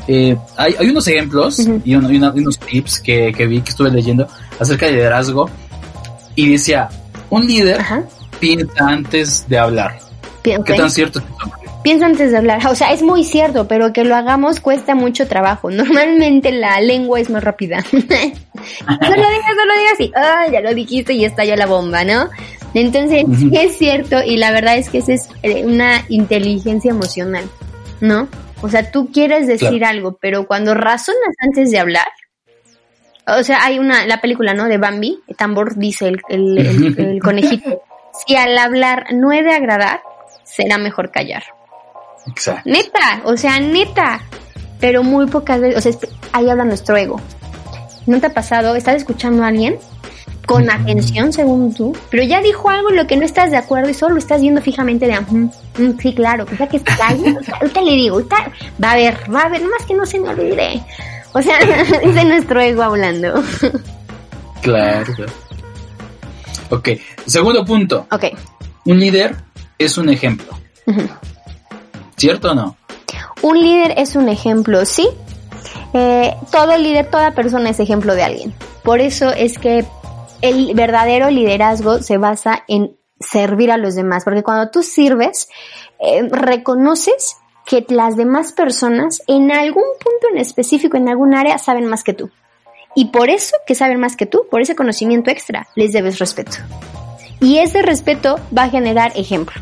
Eh, 0.08 0.38
hay, 0.56 0.76
hay, 0.78 0.90
unos 0.90 1.08
ejemplos 1.08 1.60
y, 1.84 1.96
unos 1.96 2.60
tips 2.60 3.00
que, 3.00 3.34
que, 3.34 3.48
vi 3.48 3.62
que 3.62 3.72
estuve 3.72 3.90
leyendo 3.90 4.28
acerca 4.60 4.86
de 4.86 4.94
liderazgo 4.94 5.50
y 6.36 6.52
decía, 6.52 6.90
un 7.30 7.48
líder 7.48 7.82
piensa 8.40 8.88
antes 8.88 9.48
de 9.48 9.58
hablar. 9.58 10.00
¿Qué 10.44 10.60
tan 10.60 10.92
cierto 10.92 11.20
es 11.20 11.26
Piensa 11.86 12.08
antes 12.08 12.32
de 12.32 12.38
hablar, 12.38 12.66
o 12.66 12.74
sea, 12.74 12.94
es 12.94 13.04
muy 13.04 13.24
cierto, 13.24 13.68
pero 13.68 13.94
que 13.94 14.04
lo 14.04 14.16
hagamos 14.16 14.60
cuesta 14.60 14.96
mucho 14.96 15.28
trabajo. 15.28 15.70
Normalmente 15.70 16.52
la 16.52 16.82
lengua 16.82 17.20
es 17.20 17.30
más 17.30 17.44
rápida. 17.44 17.78
no 17.92 18.00
lo 18.00 18.08
digas, 18.08 19.56
no 19.56 19.66
lo 19.66 19.78
digas 19.78 19.94
así. 19.94 20.12
Ah, 20.16 20.46
ya 20.52 20.62
lo 20.62 20.74
dijiste 20.74 21.14
y 21.14 21.26
estalló 21.26 21.56
la 21.56 21.68
bomba, 21.68 22.04
¿no? 22.04 22.28
Entonces, 22.74 23.24
es 23.54 23.78
cierto 23.78 24.18
y 24.24 24.38
la 24.38 24.52
verdad 24.52 24.78
es 24.78 24.90
que 24.90 24.98
esa 24.98 25.14
es 25.14 25.30
eh, 25.44 25.64
una 25.64 26.04
inteligencia 26.10 26.90
emocional, 26.90 27.48
¿no? 28.02 28.28
O 28.62 28.70
sea, 28.70 28.92
tú 28.92 29.12
quieres 29.12 29.48
decir 29.48 29.84
algo, 29.86 30.18
pero 30.20 30.48
cuando 30.48 30.74
razonas 30.74 31.36
antes 31.40 31.72
de 31.72 31.80
hablar, 31.80 32.08
o 33.28 33.44
sea, 33.44 33.64
hay 33.64 33.80
una, 33.80 34.06
la 34.06 34.22
película, 34.22 34.54
¿no? 34.54 34.66
De 34.66 34.78
Bambi, 34.78 35.20
Tambor 35.38 35.76
dice 35.76 36.08
el, 36.08 36.22
el, 36.30 37.20
conejito, 37.24 37.82
si 38.26 38.36
al 38.36 38.58
hablar 38.58 39.08
no 39.14 39.32
he 39.32 39.44
de 39.44 39.54
agradar, 39.54 40.02
será 40.44 40.78
mejor 40.78 41.12
callar. 41.12 41.44
Exacto. 42.28 42.70
Neta, 42.70 43.22
o 43.26 43.38
sea, 43.38 43.60
neta. 43.60 44.22
Pero 44.80 45.04
muy 45.04 45.28
pocas 45.28 45.62
veces, 45.62 45.78
o 45.78 45.82
sea, 45.82 46.10
ahí 46.34 46.50
habla 46.50 46.66
nuestro 46.66 46.98
ego. 46.98 47.20
¿No 48.06 48.20
te 48.20 48.28
ha 48.28 48.34
pasado? 48.34 48.76
¿Estás 48.76 48.96
escuchando 48.96 49.44
a 49.44 49.48
alguien 49.48 49.80
con 50.46 50.70
atención 50.70 51.34
según 51.34 51.74
tú, 51.74 51.96
pero 52.10 52.24
ya 52.24 52.42
dijo 52.42 52.70
algo 52.70 52.90
en 52.90 52.98
lo 52.98 53.08
que 53.08 53.18
no 53.18 53.26
estás 53.26 53.52
de 53.52 53.58
acuerdo 53.58 53.90
y 53.90 53.94
solo 53.94 54.18
estás 54.18 54.42
viendo 54.42 54.62
fijamente 54.62 55.08
de, 55.08 55.20
mm, 55.20 55.52
mm, 55.78 56.00
sí, 56.00 56.14
claro, 56.14 56.46
pues 56.46 56.60
ya 56.60 56.68
que 56.68 56.78
está 56.78 57.08
ahí, 57.08 57.36
ahorita 57.62 57.82
le 57.82 57.92
digo, 57.92 58.22
va 58.84 58.92
a 58.92 58.96
ver, 58.96 59.18
va 59.34 59.42
a 59.42 59.50
ver, 59.50 59.64
más 59.64 59.86
que 59.86 59.94
no 59.94 60.06
se 60.06 60.20
me 60.20 60.30
olvide. 60.30 60.84
O 61.34 61.42
sea, 61.42 61.60
es 62.02 62.16
de 62.16 62.26
nuestro 62.26 62.62
ego 62.62 62.84
hablando. 62.84 63.44
Claro. 64.62 65.14
Ok, 66.70 66.90
segundo 67.26 67.64
punto. 67.66 68.08
Ok. 68.12 68.26
Un 68.86 69.00
líder 69.00 69.36
es 69.78 69.98
un 69.98 70.10
ejemplo. 70.10 70.48
¿Cierto 72.18 72.52
o 72.52 72.56
no? 72.56 72.78
Un 73.42 73.62
líder 73.62 73.94
es 73.98 74.16
un 74.16 74.30
ejemplo, 74.30 74.86
sí. 74.86 75.08
Eh, 75.94 76.36
todo 76.52 76.78
líder, 76.78 77.10
toda 77.10 77.32
persona 77.32 77.70
es 77.70 77.80
ejemplo 77.80 78.16
de 78.16 78.24
alguien. 78.24 78.54
Por 78.84 79.02
eso 79.02 79.32
es 79.32 79.58
que 79.58 79.86
el 80.50 80.74
verdadero 80.76 81.30
liderazgo 81.30 82.02
se 82.02 82.18
basa 82.18 82.64
en 82.68 82.96
servir 83.20 83.72
a 83.72 83.78
los 83.78 83.96
demás, 83.96 84.24
porque 84.24 84.44
cuando 84.44 84.70
tú 84.70 84.84
sirves, 84.84 85.48
eh, 86.00 86.28
reconoces 86.30 87.38
que 87.66 87.86
las 87.90 88.16
demás 88.16 88.52
personas 88.52 89.22
en 89.28 89.52
algún 89.52 89.84
punto 90.00 90.28
en 90.32 90.38
específico, 90.38 90.98
en 90.98 91.10
algún 91.10 91.34
área, 91.34 91.58
saben 91.58 91.88
más 91.88 92.04
que 92.04 92.14
tú. 92.14 92.30
Y 92.96 93.06
por 93.06 93.30
eso 93.30 93.56
que 93.66 93.76
saben 93.76 94.00
más 94.00 94.16
que 94.16 94.26
tú, 94.26 94.46
por 94.50 94.62
ese 94.62 94.76
conocimiento 94.76 95.32
extra, 95.32 95.68
les 95.76 95.92
debes 95.92 96.20
respeto. 96.20 96.58
Y 97.42 97.58
ese 97.58 97.82
respeto 97.82 98.40
va 98.56 98.64
a 98.64 98.70
generar 98.70 99.12
ejemplo, 99.16 99.62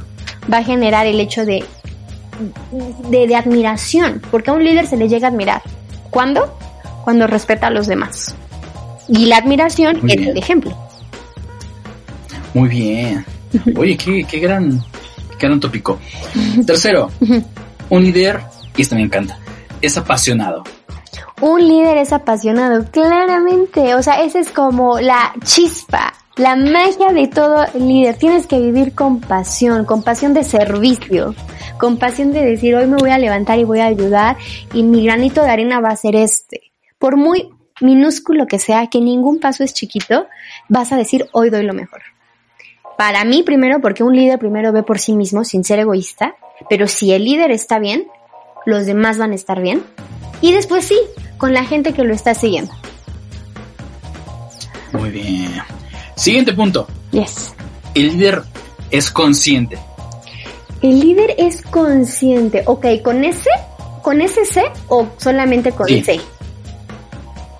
va 0.51 0.57
a 0.57 0.63
generar 0.63 1.07
el 1.07 1.19
hecho 1.19 1.45
de, 1.45 1.63
de, 3.09 3.27
de 3.27 3.35
admiración, 3.35 4.21
porque 4.29 4.51
a 4.51 4.53
un 4.53 4.63
líder 4.63 4.85
se 4.85 4.97
le 4.97 5.07
llega 5.07 5.27
a 5.27 5.31
admirar. 5.31 5.61
¿Cuándo? 6.11 6.55
Cuando 7.03 7.25
respeta 7.25 7.67
a 7.67 7.71
los 7.71 7.87
demás. 7.87 8.35
Y 9.07 9.25
la 9.25 9.37
admiración 9.37 9.97
es 10.09 10.27
el 10.27 10.37
ejemplo. 10.37 10.75
Muy 12.53 12.69
bien. 12.69 13.25
Oye, 13.75 13.97
qué, 13.97 14.25
qué 14.29 14.39
gran, 14.39 14.79
qué 15.37 15.47
gran 15.47 15.59
tópico. 15.59 15.99
Tercero, 16.65 17.09
un 17.89 18.03
líder, 18.03 18.41
y 18.75 18.81
esto 18.81 18.95
me 18.95 19.01
encanta, 19.01 19.37
es 19.81 19.97
apasionado. 19.97 20.63
Un 21.41 21.67
líder 21.67 21.97
es 21.97 22.13
apasionado, 22.13 22.85
claramente. 22.89 23.95
O 23.95 24.01
sea, 24.01 24.23
esa 24.23 24.39
es 24.39 24.49
como 24.49 24.99
la 24.99 25.33
chispa, 25.43 26.13
la 26.37 26.55
magia 26.55 27.11
de 27.13 27.27
todo 27.27 27.65
líder. 27.77 28.15
Tienes 28.17 28.47
que 28.47 28.59
vivir 28.59 28.95
con 28.95 29.19
pasión, 29.19 29.85
con 29.85 30.03
pasión 30.03 30.33
de 30.33 30.43
servicio, 30.43 31.35
con 31.77 31.97
pasión 31.97 32.31
de 32.31 32.45
decir, 32.45 32.75
hoy 32.75 32.87
me 32.87 32.97
voy 32.97 33.09
a 33.09 33.17
levantar 33.17 33.59
y 33.59 33.65
voy 33.65 33.79
a 33.79 33.87
ayudar 33.87 34.37
y 34.73 34.83
mi 34.83 35.03
granito 35.05 35.41
de 35.41 35.49
arena 35.49 35.81
va 35.81 35.89
a 35.89 35.97
ser 35.97 36.15
este. 36.15 36.71
Por 36.97 37.17
muy 37.17 37.49
minúsculo 37.83 38.47
que 38.47 38.59
sea, 38.59 38.87
que 38.87 38.99
ningún 39.01 39.39
paso 39.39 39.63
es 39.63 39.73
chiquito, 39.73 40.27
vas 40.69 40.91
a 40.91 40.97
decir 40.97 41.27
hoy 41.31 41.49
doy 41.49 41.63
lo 41.63 41.73
mejor. 41.73 42.01
Para 42.97 43.23
mí 43.25 43.43
primero, 43.43 43.81
porque 43.81 44.03
un 44.03 44.15
líder 44.15 44.39
primero 44.39 44.71
ve 44.71 44.83
por 44.83 44.99
sí 44.99 45.13
mismo 45.13 45.43
sin 45.43 45.63
ser 45.63 45.79
egoísta, 45.79 46.35
pero 46.69 46.87
si 46.87 47.11
el 47.13 47.25
líder 47.25 47.51
está 47.51 47.79
bien, 47.79 48.07
los 48.65 48.85
demás 48.85 49.17
van 49.17 49.31
a 49.31 49.35
estar 49.35 49.61
bien. 49.61 49.83
Y 50.41 50.51
después 50.51 50.85
sí, 50.85 50.99
con 51.37 51.53
la 51.53 51.65
gente 51.65 51.93
que 51.93 52.03
lo 52.03 52.13
está 52.13 52.33
siguiendo. 52.33 52.71
Muy 54.91 55.09
bien. 55.09 55.51
Siguiente 56.15 56.53
punto. 56.53 56.87
Yes. 57.11 57.53
El 57.95 58.17
líder 58.17 58.43
es 58.91 59.09
consciente. 59.09 59.77
El 60.81 60.99
líder 60.99 61.35
es 61.37 61.61
consciente. 61.61 62.63
Ok, 62.65 62.85
¿con 63.03 63.23
ese? 63.23 63.49
¿Con 64.01 64.21
ese 64.21 64.45
C 64.45 64.63
o 64.89 65.07
solamente 65.17 65.71
con 65.71 65.87
Sí. 65.87 66.03
C? 66.03 66.19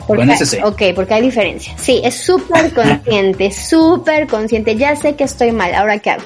Ese 0.08 0.46
C. 0.46 0.64
Ok, 0.64 0.82
porque 0.96 1.14
hay 1.14 1.22
diferencia. 1.22 1.74
Sí, 1.78 2.02
es 2.04 2.16
súper 2.16 2.74
consciente, 2.74 3.52
súper 3.70 4.28
consciente. 4.28 4.76
Ya 4.76 4.96
sé 4.96 5.16
que 5.16 5.24
estoy 5.24 5.52
mal, 5.52 5.74
¿ahora 5.74 6.00
qué 6.00 6.12
hago? 6.12 6.24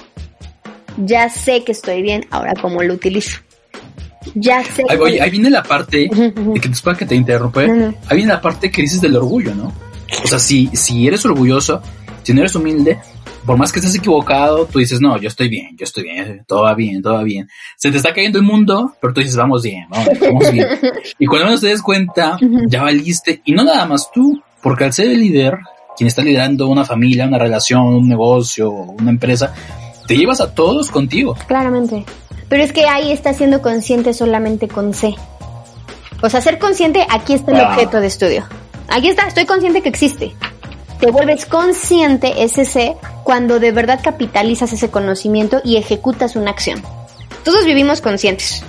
Ya 0.98 1.30
sé 1.30 1.64
que 1.64 1.72
estoy 1.72 2.02
bien, 2.02 2.26
¿ahora 2.32 2.54
cómo 2.60 2.82
lo 2.82 2.94
utilizo? 2.94 3.40
Ya 4.34 4.64
sé 4.64 4.84
Ahí, 4.90 4.98
oye, 4.98 5.22
ahí 5.22 5.30
viene 5.30 5.50
la 5.50 5.64
parte, 5.64 6.10
de 6.10 6.60
que 6.60 6.70
después 6.70 6.98
que 6.98 7.06
te 7.06 7.16
interrumpe, 7.16 7.62
ahí 8.08 8.18
viene 8.18 8.34
la 8.34 8.42
parte 8.42 8.70
que 8.72 8.82
dices 8.82 9.00
del 9.00 9.16
orgullo, 9.16 9.54
¿no? 9.56 9.74
O 10.24 10.28
sea, 10.28 10.40
si, 10.40 10.70
si 10.74 11.08
eres 11.08 11.26
orgulloso, 11.26 11.82
si 12.24 12.34
no 12.34 12.42
eres 12.42 12.56
humilde, 12.56 13.00
por 13.48 13.58
más 13.58 13.72
que 13.72 13.80
estés 13.80 13.96
equivocado, 13.96 14.66
tú 14.66 14.80
dices, 14.80 15.00
no, 15.00 15.18
yo 15.18 15.30
estoy 15.30 15.48
bien, 15.48 15.76
yo 15.78 15.86
estoy 15.86 16.04
bien, 16.04 16.44
todo 16.46 16.64
va 16.64 16.76
bien, 16.76 17.02
todo 17.02 17.14
va 17.14 17.24
bien. 17.24 17.48
Se 17.78 17.90
te 17.90 17.98
está 17.98 18.14
cayendo 18.14 18.40
el 18.40 18.44
mundo, 18.44 18.94
pero 19.02 19.14
tú 19.14 19.22
dices, 19.22 19.38
vamos 19.38 19.64
bien, 19.64 19.86
vamos, 19.90 20.10
vamos 20.20 20.52
bien. 20.52 20.68
Y 21.18 21.26
cuando 21.26 21.46
menos 21.46 21.62
te 21.62 21.68
des 21.68 21.82
cuenta, 21.82 22.38
ya 22.68 22.84
valiste, 22.84 23.42
y 23.46 23.54
no 23.54 23.64
nada 23.64 23.86
más 23.86 24.12
tú, 24.12 24.44
porque 24.62 24.84
al 24.84 24.92
ser 24.92 25.08
el 25.08 25.22
líder, 25.22 25.58
quien 25.96 26.08
está 26.10 26.22
liderando 26.24 26.68
una 26.68 26.84
familia, 26.84 27.26
una 27.26 27.40
relación, 27.40 27.84
un 27.84 28.10
negocio, 28.10 28.70
una 28.70 29.12
empresa, 29.12 29.54
te 30.06 30.18
llevas 30.18 30.42
a 30.42 30.54
todos 30.54 30.92
contigo. 30.92 31.36
Claramente. 31.48 32.06
Pero 32.50 32.64
es 32.64 32.74
que 32.74 32.86
ahí 32.86 33.14
está 33.14 33.34
siendo 33.34 33.62
consciente 33.62 34.14
solamente 34.14 34.68
con 34.68 34.94
C. 34.94 35.16
O 36.22 36.30
sea, 36.30 36.42
ser 36.42 36.60
consciente, 36.60 37.08
aquí 37.10 37.34
está 37.34 37.52
el 37.52 37.66
objeto 37.66 38.02
de 38.02 38.08
estudio. 38.08 38.46
Aquí 38.90 39.08
está, 39.08 39.28
estoy 39.28 39.46
consciente 39.46 39.82
que 39.82 39.90
existe. 39.90 40.36
Te 41.00 41.12
vuelves 41.12 41.46
consciente 41.46 42.44
ese 42.44 42.96
cuando 43.24 43.60
de 43.60 43.72
verdad 43.72 44.00
capitalizas 44.04 44.74
ese 44.74 44.90
conocimiento 44.90 45.62
y 45.64 45.78
ejecutas 45.78 46.36
una 46.36 46.52
acción. 46.52 46.82
Todos 47.44 47.66
vivimos 47.66 48.02
conscientes. 48.02 48.64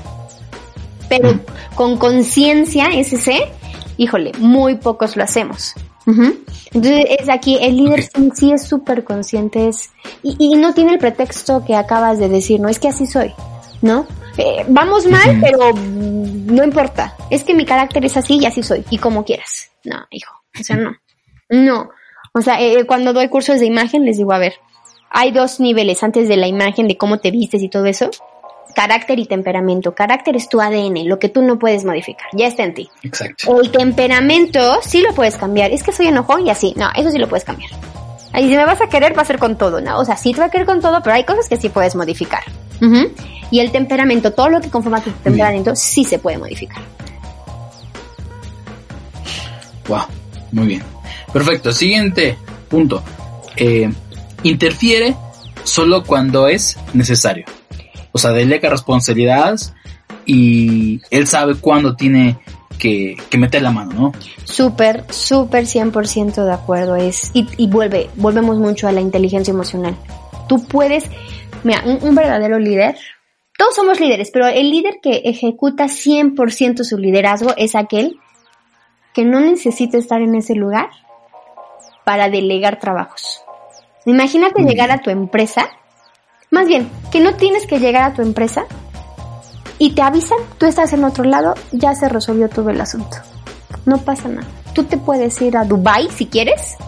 Pero 1.08 1.40
con 1.74 1.96
conciencia, 1.96 2.88
ese 2.88 3.16
C, 3.16 3.40
híjole, 3.96 4.32
muy 4.38 4.76
pocos 4.76 5.16
lo 5.16 5.24
hacemos. 5.24 5.74
Entonces 6.72 7.04
es 7.20 7.28
aquí, 7.28 7.58
el 7.60 7.76
líder 7.76 8.08
Ok. 8.16 8.32
sí, 8.34 8.52
es 8.52 8.66
súper 8.66 9.04
consciente 9.04 9.68
es, 9.68 9.90
y, 10.22 10.36
y 10.38 10.56
no 10.56 10.72
tiene 10.72 10.92
el 10.92 10.98
pretexto 10.98 11.64
que 11.66 11.74
acabas 11.74 12.18
de 12.18 12.28
decir, 12.28 12.60
no 12.60 12.68
es 12.68 12.78
que 12.78 12.88
así 12.88 13.06
soy, 13.06 13.32
¿no? 13.82 14.06
Eh, 14.38 14.64
vamos 14.68 15.06
mal, 15.06 15.38
pero 15.40 15.72
no 15.74 16.64
importa, 16.64 17.14
es 17.30 17.44
que 17.44 17.54
mi 17.54 17.64
carácter 17.64 18.04
es 18.04 18.16
así 18.16 18.38
y 18.38 18.46
así 18.46 18.62
soy, 18.62 18.84
y 18.90 18.98
como 18.98 19.24
quieras. 19.24 19.70
No, 19.84 20.06
hijo, 20.10 20.32
o 20.58 20.62
sea, 20.62 20.76
no, 20.76 20.96
no. 21.50 21.90
O 22.38 22.42
sea, 22.42 22.60
eh, 22.60 22.84
cuando 22.86 23.12
doy 23.12 23.28
cursos 23.28 23.58
de 23.58 23.66
imagen 23.66 24.04
les 24.04 24.16
digo, 24.16 24.32
a 24.32 24.38
ver, 24.38 24.54
hay 25.10 25.32
dos 25.32 25.58
niveles 25.58 26.04
antes 26.04 26.28
de 26.28 26.36
la 26.36 26.46
imagen, 26.46 26.86
de 26.86 26.96
cómo 26.96 27.18
te 27.18 27.32
vistes 27.32 27.62
y 27.62 27.68
todo 27.68 27.86
eso. 27.86 28.10
Carácter 28.76 29.18
y 29.18 29.26
temperamento. 29.26 29.92
Carácter 29.92 30.36
es 30.36 30.48
tu 30.48 30.60
ADN, 30.60 31.08
lo 31.08 31.18
que 31.18 31.28
tú 31.28 31.42
no 31.42 31.58
puedes 31.58 31.84
modificar, 31.84 32.28
ya 32.32 32.46
está 32.46 32.62
en 32.62 32.74
ti. 32.74 32.88
Exacto. 33.02 33.60
El 33.60 33.72
temperamento 33.72 34.78
sí 34.82 35.00
lo 35.02 35.12
puedes 35.14 35.36
cambiar. 35.36 35.72
Es 35.72 35.82
que 35.82 35.90
soy 35.90 36.06
enojón 36.06 36.46
y 36.46 36.50
así. 36.50 36.74
No, 36.76 36.88
eso 36.94 37.10
sí 37.10 37.18
lo 37.18 37.28
puedes 37.28 37.44
cambiar. 37.44 37.70
Ahí 38.32 38.48
si 38.48 38.56
me 38.56 38.64
vas 38.64 38.80
a 38.80 38.88
querer, 38.88 39.18
va 39.18 39.22
a 39.22 39.24
ser 39.24 39.40
con 39.40 39.58
todo, 39.58 39.80
¿no? 39.80 39.98
O 39.98 40.04
sea, 40.04 40.16
sí 40.16 40.32
te 40.32 40.38
va 40.38 40.46
a 40.46 40.50
querer 40.50 40.66
con 40.66 40.80
todo, 40.80 41.02
pero 41.02 41.16
hay 41.16 41.24
cosas 41.24 41.48
que 41.48 41.56
sí 41.56 41.70
puedes 41.70 41.96
modificar. 41.96 42.44
Y 43.50 43.58
el 43.58 43.72
temperamento, 43.72 44.32
todo 44.32 44.48
lo 44.48 44.60
que 44.60 44.70
conforma 44.70 45.00
tu 45.00 45.10
temperamento, 45.10 45.74
sí 45.74 46.04
se 46.04 46.20
puede 46.20 46.38
modificar. 46.38 46.82
Wow, 49.88 50.02
muy 50.52 50.66
bien. 50.66 50.97
Perfecto. 51.32 51.72
Siguiente 51.72 52.36
punto. 52.68 53.02
Eh, 53.56 53.90
interfiere 54.42 55.16
solo 55.64 56.04
cuando 56.04 56.48
es 56.48 56.78
necesario. 56.94 57.44
O 58.12 58.18
sea, 58.18 58.30
delega 58.32 58.70
responsabilidades 58.70 59.74
y 60.24 61.00
él 61.10 61.26
sabe 61.26 61.56
cuándo 61.56 61.94
tiene 61.94 62.38
que, 62.78 63.16
que 63.28 63.38
meter 63.38 63.62
la 63.62 63.70
mano, 63.70 63.92
¿no? 63.92 64.12
Súper, 64.44 65.04
súper 65.10 65.64
100% 65.64 66.44
de 66.44 66.52
acuerdo. 66.52 66.96
Es, 66.96 67.30
y, 67.34 67.46
y 67.56 67.68
vuelve, 67.68 68.08
volvemos 68.16 68.58
mucho 68.58 68.88
a 68.88 68.92
la 68.92 69.00
inteligencia 69.00 69.52
emocional. 69.52 69.96
Tú 70.48 70.64
puedes, 70.64 71.04
mira, 71.64 71.82
un, 71.84 71.98
un 72.02 72.14
verdadero 72.14 72.58
líder, 72.58 72.96
todos 73.58 73.74
somos 73.74 74.00
líderes, 74.00 74.30
pero 74.32 74.46
el 74.46 74.70
líder 74.70 75.00
que 75.02 75.22
ejecuta 75.24 75.86
100% 75.86 76.84
su 76.84 76.96
liderazgo 76.96 77.54
es 77.56 77.74
aquel 77.74 78.18
que 79.12 79.24
no 79.24 79.40
necesita 79.40 79.98
estar 79.98 80.22
en 80.22 80.36
ese 80.36 80.54
lugar 80.54 80.88
para 82.08 82.30
delegar 82.30 82.78
trabajos. 82.80 83.42
Imagínate 84.06 84.62
Mm. 84.62 84.66
llegar 84.66 84.90
a 84.90 85.02
tu 85.02 85.10
empresa, 85.10 85.68
más 86.50 86.66
bien, 86.66 86.90
que 87.12 87.20
no 87.20 87.34
tienes 87.34 87.66
que 87.66 87.80
llegar 87.80 88.02
a 88.02 88.14
tu 88.14 88.22
empresa 88.22 88.64
y 89.76 89.90
te 89.90 90.00
avisan, 90.00 90.38
tú 90.56 90.64
estás 90.64 90.94
en 90.94 91.04
otro 91.04 91.24
lado, 91.24 91.52
ya 91.70 91.94
se 91.94 92.08
resolvió 92.08 92.48
todo 92.48 92.70
el 92.70 92.80
asunto. 92.80 93.18
No 93.84 93.98
pasa 93.98 94.26
nada. 94.28 94.46
Tú 94.72 94.84
te 94.84 94.96
puedes 94.96 95.38
ir 95.42 95.58
a 95.58 95.64
Dubai 95.64 96.08
si 96.10 96.24
quieres 96.24 96.78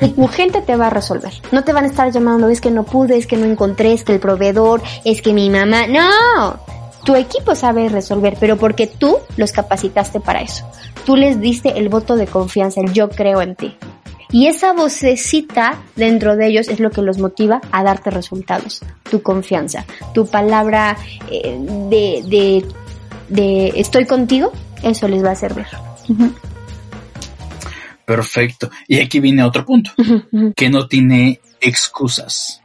y 0.00 0.08
tu 0.08 0.26
gente 0.26 0.62
te 0.62 0.74
va 0.74 0.88
a 0.88 0.90
resolver. 0.90 1.32
No 1.52 1.62
te 1.62 1.72
van 1.72 1.84
a 1.84 1.86
estar 1.86 2.10
llamando, 2.10 2.48
es 2.48 2.60
que 2.60 2.72
no 2.72 2.82
pude, 2.82 3.16
es 3.16 3.28
que 3.28 3.36
no 3.36 3.46
encontré, 3.46 3.92
es 3.92 4.02
que 4.02 4.14
el 4.14 4.18
proveedor, 4.18 4.82
es 5.04 5.22
que 5.22 5.32
mi 5.32 5.48
mamá. 5.48 5.86
No, 5.86 6.58
tu 7.04 7.14
equipo 7.14 7.54
sabe 7.54 7.88
resolver, 7.88 8.36
pero 8.40 8.56
porque 8.56 8.88
tú 8.88 9.18
los 9.36 9.52
capacitaste 9.52 10.18
para 10.18 10.40
eso. 10.40 10.68
Tú 11.06 11.14
les 11.14 11.38
diste 11.38 11.78
el 11.78 11.88
voto 11.88 12.16
de 12.16 12.26
confianza, 12.26 12.80
el 12.80 12.92
yo 12.92 13.08
creo 13.10 13.40
en 13.40 13.54
ti. 13.54 13.76
Y 14.30 14.46
esa 14.46 14.72
vocecita 14.72 15.78
dentro 15.96 16.36
de 16.36 16.48
ellos 16.48 16.68
es 16.68 16.80
lo 16.80 16.90
que 16.90 17.02
los 17.02 17.18
motiva 17.18 17.60
a 17.70 17.82
darte 17.82 18.10
resultados. 18.10 18.82
Tu 19.10 19.22
confianza, 19.22 19.84
tu 20.12 20.26
palabra 20.26 20.96
eh, 21.30 21.56
de, 21.90 22.22
de, 22.26 22.64
de 23.28 23.72
estoy 23.80 24.06
contigo, 24.06 24.52
eso 24.82 25.08
les 25.08 25.24
va 25.24 25.32
a 25.32 25.36
servir. 25.36 25.66
Perfecto. 28.04 28.70
Y 28.86 29.00
aquí 29.00 29.20
viene 29.20 29.42
otro 29.44 29.64
punto, 29.64 29.90
que 30.56 30.68
no 30.68 30.86
tiene 30.86 31.40
excusas. 31.60 32.62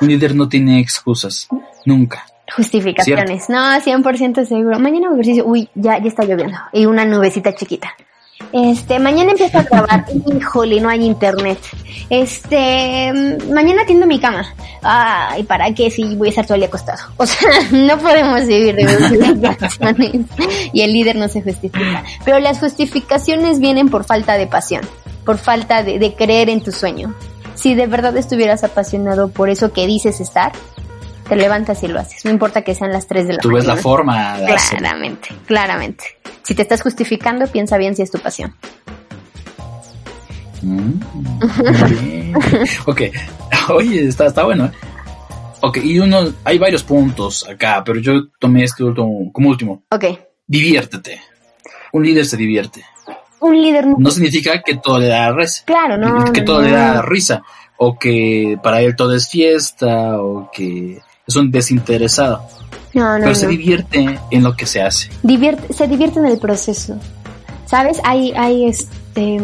Un 0.00 0.08
líder 0.08 0.34
no 0.34 0.48
tiene 0.48 0.80
excusas, 0.80 1.48
nunca. 1.86 2.26
Justificaciones. 2.54 3.48
No, 3.48 3.56
100% 3.56 4.44
seguro. 4.44 4.78
Mañana 4.78 5.08
ejercicio. 5.12 5.46
Uy, 5.46 5.70
ya, 5.74 5.98
ya 5.98 6.08
está 6.08 6.24
lloviendo. 6.24 6.58
Y 6.72 6.84
una 6.86 7.04
nubecita 7.04 7.54
chiquita. 7.54 7.94
Este, 8.52 8.98
mañana 8.98 9.32
empiezo 9.32 9.58
a 9.58 9.62
grabar. 9.62 10.04
Híjole, 10.36 10.80
no 10.80 10.88
hay 10.88 11.04
internet. 11.04 11.58
Este, 12.10 13.38
mañana 13.50 13.82
atiendo 13.82 14.06
mi 14.06 14.20
cama. 14.20 14.44
Ay, 14.82 15.44
¿para 15.44 15.72
qué 15.74 15.90
si 15.90 16.16
voy 16.16 16.28
a 16.28 16.30
estar 16.30 16.44
todo 16.44 16.54
el 16.54 16.60
día 16.60 16.68
acostado? 16.68 16.98
O 17.16 17.26
sea, 17.26 17.48
no 17.72 17.98
podemos 17.98 18.46
vivir 18.46 18.74
de 18.74 18.86
justificaciones. 18.86 20.12
Y 20.72 20.82
el 20.82 20.92
líder 20.92 21.16
no 21.16 21.28
se 21.28 21.42
justifica. 21.42 22.04
Pero 22.24 22.38
las 22.38 22.58
justificaciones 22.58 23.58
vienen 23.58 23.88
por 23.88 24.04
falta 24.04 24.34
de 24.34 24.46
pasión. 24.46 24.82
Por 25.24 25.38
falta 25.38 25.82
de, 25.82 25.98
de 25.98 26.14
creer 26.14 26.50
en 26.50 26.62
tu 26.62 26.72
sueño. 26.72 27.14
Si 27.54 27.74
de 27.74 27.86
verdad 27.86 28.16
estuvieras 28.16 28.64
apasionado 28.64 29.28
por 29.28 29.50
eso 29.50 29.72
que 29.72 29.86
dices 29.86 30.20
estar, 30.20 30.52
te 31.28 31.36
levantas 31.36 31.82
y 31.82 31.88
lo 31.88 32.00
haces. 32.00 32.24
No 32.24 32.30
importa 32.30 32.62
que 32.62 32.74
sean 32.74 32.92
las 32.92 33.06
3 33.06 33.26
de 33.26 33.32
la 33.34 33.38
Tú 33.38 33.48
mañana. 33.50 33.68
ves 33.68 33.76
la 33.76 33.82
forma 33.82 34.38
de. 34.38 34.54
Claramente, 34.70 35.28
claramente. 35.46 36.04
Si 36.42 36.54
te 36.54 36.62
estás 36.62 36.82
justificando, 36.82 37.46
piensa 37.46 37.76
bien 37.78 37.94
si 37.96 38.02
es 38.02 38.10
tu 38.10 38.18
pasión. 38.18 38.54
Mm, 40.62 40.92
bien. 42.00 42.34
ok, 42.86 43.00
oye, 43.70 44.08
está, 44.08 44.26
está 44.26 44.44
bueno. 44.44 44.66
¿eh? 44.66 44.72
Ok, 45.60 45.78
y 45.82 45.98
uno, 46.00 46.32
hay 46.44 46.58
varios 46.58 46.82
puntos 46.82 47.48
acá, 47.48 47.82
pero 47.84 48.00
yo 48.00 48.28
tomé 48.38 48.64
este 48.64 48.82
último, 48.82 49.30
como 49.32 49.48
último. 49.48 49.82
Ok. 49.90 50.04
Diviértete. 50.46 51.20
Un 51.92 52.04
líder 52.04 52.26
se 52.26 52.36
divierte. 52.36 52.84
Un 53.40 53.60
líder 53.60 53.86
no. 53.86 53.96
No 53.98 54.10
significa 54.10 54.60
que 54.62 54.76
todo 54.76 54.98
le 54.98 55.08
da 55.08 55.32
risa. 55.32 55.62
Claro, 55.64 55.96
no. 55.96 56.32
que 56.32 56.42
todo 56.42 56.62
no. 56.62 56.68
le 56.68 56.72
da 56.72 57.02
risa. 57.02 57.42
O 57.76 57.98
que 57.98 58.58
para 58.62 58.80
él 58.80 58.96
todo 58.96 59.14
es 59.14 59.28
fiesta. 59.28 60.20
O 60.20 60.50
que 60.52 61.00
es 61.26 61.36
un 61.36 61.50
desinteresado. 61.50 62.42
No, 62.94 63.16
no, 63.18 63.24
pero 63.24 63.34
se 63.34 63.46
divierte 63.46 64.18
en 64.30 64.42
lo 64.42 64.54
que 64.56 64.66
se 64.66 64.82
hace. 64.82 65.08
Divierte- 65.22 65.72
se 65.72 65.86
divierte 65.88 66.18
en 66.18 66.26
el 66.26 66.38
proceso. 66.38 66.96
¿Sabes? 67.66 67.98
Hay, 68.04 68.32
hay 68.36 68.66
este. 68.66 69.38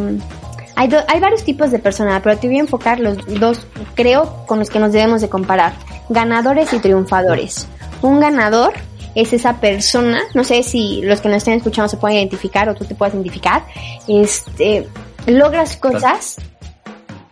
Hay, 0.76 0.88
do- 0.88 1.02
hay 1.08 1.18
varios 1.18 1.42
tipos 1.44 1.70
de 1.70 1.78
personas, 1.78 2.20
pero 2.22 2.36
te 2.38 2.46
voy 2.46 2.58
a 2.58 2.60
enfocar 2.60 3.00
los 3.00 3.16
dos, 3.40 3.66
creo, 3.94 4.44
con 4.46 4.58
los 4.58 4.70
que 4.70 4.78
nos 4.78 4.92
debemos 4.92 5.20
de 5.22 5.28
comparar. 5.28 5.72
Ganadores 6.08 6.72
y 6.72 6.78
triunfadores. 6.78 7.66
Un 8.02 8.20
ganador 8.20 8.74
es 9.14 9.32
esa 9.32 9.54
persona, 9.60 10.20
no 10.34 10.44
sé 10.44 10.62
si 10.62 11.00
los 11.02 11.20
que 11.20 11.28
nos 11.28 11.38
estén 11.38 11.54
escuchando 11.54 11.88
se 11.88 11.96
pueden 11.96 12.18
identificar 12.18 12.68
o 12.68 12.74
tú 12.74 12.84
te 12.84 12.94
puedes 12.94 13.14
identificar, 13.14 13.64
este, 14.06 14.86
logras 15.26 15.76
cosas 15.76 16.36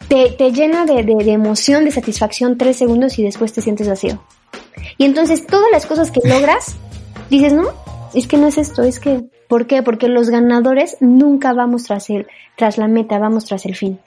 te, 0.09 0.31
te 0.33 0.51
llena 0.51 0.85
de, 0.85 1.05
de, 1.05 1.15
de 1.25 1.33
emoción, 1.33 1.85
de 1.85 1.93
satisfacción 1.93 2.59
tres 2.59 2.77
segundos 2.79 3.17
y 3.19 3.23
después 3.23 3.53
te 3.53 3.61
sientes 3.63 3.89
vacío. 3.89 4.21
Y 4.99 5.05
entonces 5.05 5.47
todas 5.47 5.71
las 5.73 5.87
cosas 5.87 6.11
que 6.11 6.21
logras, 6.25 6.77
dices, 7.31 7.53
no, 7.53 7.65
es 8.15 8.27
que 8.27 8.39
no 8.39 8.47
es 8.47 8.57
esto, 8.59 8.83
es 8.83 8.99
que, 9.01 9.25
¿por 9.49 9.67
qué? 9.67 9.83
Porque 9.83 10.09
los 10.09 10.31
ganadores 10.31 10.97
nunca 11.01 11.53
vamos 11.53 11.85
tras 11.85 12.09
el, 12.11 12.27
tras 12.57 12.79
la 12.79 12.89
meta, 12.89 13.19
vamos 13.19 13.45
tras 13.45 13.67
el 13.67 13.77
fin. 13.77 14.01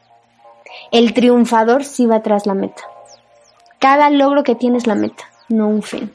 El 0.91 1.13
triunfador 1.13 1.83
sí 1.85 2.05
va 2.05 2.21
tras 2.23 2.45
la 2.45 2.53
meta. 2.55 2.81
Cada 3.79 4.09
logro 4.09 4.43
que 4.43 4.55
tienes 4.55 4.87
la 4.87 4.95
meta, 4.95 5.23
no 5.47 5.67
un 5.67 5.83
fin. 5.83 6.11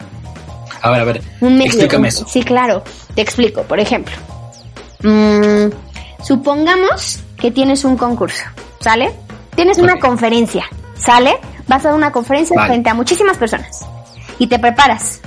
A 0.83 0.91
ver, 0.91 1.01
a 1.01 1.05
ver, 1.05 1.23
Un 1.41 1.55
medio, 1.55 1.67
explícame 1.67 2.01
un- 2.03 2.07
eso. 2.07 2.27
Sí, 2.29 2.43
claro. 2.43 2.83
Te 3.15 3.23
explico. 3.23 3.63
Por 3.63 3.81
ejemplo, 3.81 4.15
mm, 5.03 5.69
supongamos 6.23 7.21
que 7.39 7.51
tienes 7.51 7.85
un 7.85 7.97
concurso, 7.97 8.45
¿sale? 8.81 9.13
Tienes 9.55 9.79
una 9.79 9.99
conferencia, 9.99 10.65
¿sale? 10.97 11.37
Vas 11.69 11.85
a 11.85 11.89
dar 11.89 11.97
una 11.97 12.13
conferencia 12.13 12.57
Vale. 12.57 12.69
frente 12.69 12.91
a 12.91 12.95
muchísimas 12.95 13.37
personas 13.39 13.87
y 14.38 14.47
te 14.47 14.59
preparas. 14.59 15.20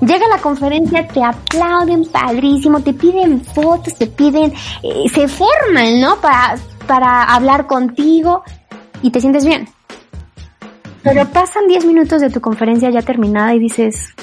Llega 0.00 0.26
la 0.28 0.38
conferencia, 0.38 1.06
te 1.06 1.22
aplauden 1.22 2.04
padrísimo, 2.06 2.80
te 2.80 2.92
piden 2.92 3.44
fotos, 3.44 3.94
te 3.94 4.08
piden, 4.08 4.52
eh, 4.82 5.08
se 5.12 5.28
forman, 5.28 6.00
¿no? 6.00 6.16
Para, 6.16 6.56
para 6.88 7.22
hablar 7.22 7.68
contigo 7.68 8.42
y 9.00 9.10
te 9.10 9.20
sientes 9.20 9.44
bien. 9.44 9.68
Pero 11.04 11.24
pasan 11.28 11.68
10 11.68 11.84
minutos 11.84 12.20
de 12.20 12.30
tu 12.30 12.40
conferencia 12.40 12.90
ya 12.90 13.02
terminada 13.02 13.54
y 13.54 13.60
dices, 13.60 14.14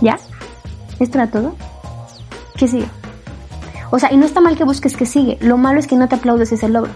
¿ya? 0.00 0.18
¿Esto 0.98 1.18
era 1.18 1.30
todo? 1.30 1.54
¿Qué 2.56 2.66
sigue? 2.66 2.86
O 3.90 3.98
sea, 3.98 4.12
y 4.12 4.16
no 4.16 4.24
está 4.24 4.40
mal 4.40 4.56
que 4.56 4.64
busques 4.64 4.96
que 4.96 5.06
sigue. 5.06 5.38
Lo 5.40 5.58
malo 5.58 5.78
es 5.78 5.86
que 5.86 5.96
no 5.96 6.08
te 6.08 6.14
aplaudes 6.16 6.50
ese 6.50 6.68
logro. 6.68 6.90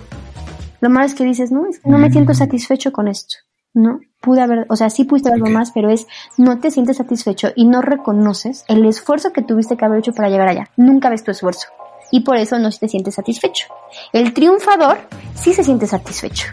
Lo 0.80 0.90
malo 0.90 1.06
es 1.06 1.14
que 1.14 1.24
dices, 1.24 1.52
no, 1.52 1.68
es 1.68 1.80
que 1.80 1.90
no 1.90 1.98
me 1.98 2.10
siento 2.10 2.34
satisfecho 2.34 2.92
con 2.92 3.06
esto. 3.08 3.36
No, 3.76 4.00
pude 4.22 4.40
haber, 4.40 4.64
o 4.70 4.76
sea, 4.76 4.88
sí 4.88 5.04
pudiste 5.04 5.28
haber 5.28 5.42
algo 5.42 5.52
más, 5.54 5.70
pero 5.70 5.90
es, 5.90 6.06
no 6.38 6.60
te 6.60 6.70
sientes 6.70 6.96
satisfecho 6.96 7.48
y 7.54 7.66
no 7.66 7.82
reconoces 7.82 8.64
el 8.68 8.86
esfuerzo 8.86 9.34
que 9.34 9.42
tuviste 9.42 9.76
que 9.76 9.84
haber 9.84 9.98
hecho 9.98 10.14
para 10.14 10.30
llegar 10.30 10.48
allá. 10.48 10.70
Nunca 10.78 11.10
ves 11.10 11.24
tu 11.24 11.30
esfuerzo. 11.30 11.68
Y 12.10 12.20
por 12.20 12.38
eso 12.38 12.58
no 12.58 12.70
te 12.70 12.88
sientes 12.88 13.16
satisfecho. 13.16 13.66
El 14.14 14.32
triunfador 14.32 14.96
sí 15.34 15.52
se 15.52 15.62
siente 15.62 15.86
satisfecho. 15.86 16.46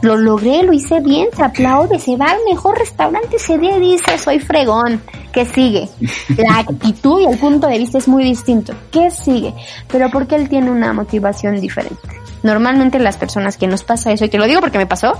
Lo 0.00 0.16
logré, 0.16 0.62
lo 0.62 0.72
hice 0.72 1.00
bien, 1.00 1.28
se 1.36 1.42
aplaude, 1.42 1.98
se 1.98 2.16
va 2.16 2.30
al 2.30 2.40
mejor 2.48 2.78
restaurante 2.78 3.36
día 3.58 3.76
y 3.76 3.80
dice, 3.80 4.16
soy 4.16 4.40
fregón. 4.40 5.02
¿Qué 5.34 5.44
sigue? 5.44 5.86
La 6.38 6.60
actitud 6.60 7.20
y 7.20 7.26
el 7.26 7.38
punto 7.38 7.66
de 7.66 7.76
vista 7.76 7.98
es 7.98 8.08
muy 8.08 8.24
distinto. 8.24 8.72
¿Qué 8.90 9.10
sigue? 9.10 9.52
Pero 9.92 10.08
porque 10.10 10.36
él 10.36 10.48
tiene 10.48 10.70
una 10.70 10.94
motivación 10.94 11.60
diferente. 11.60 12.00
Normalmente 12.42 12.98
las 12.98 13.18
personas 13.18 13.58
que 13.58 13.66
nos 13.66 13.84
pasa 13.84 14.12
eso, 14.12 14.24
y 14.24 14.30
te 14.30 14.38
lo 14.38 14.46
digo 14.46 14.60
porque 14.60 14.78
me 14.78 14.86
pasó, 14.86 15.12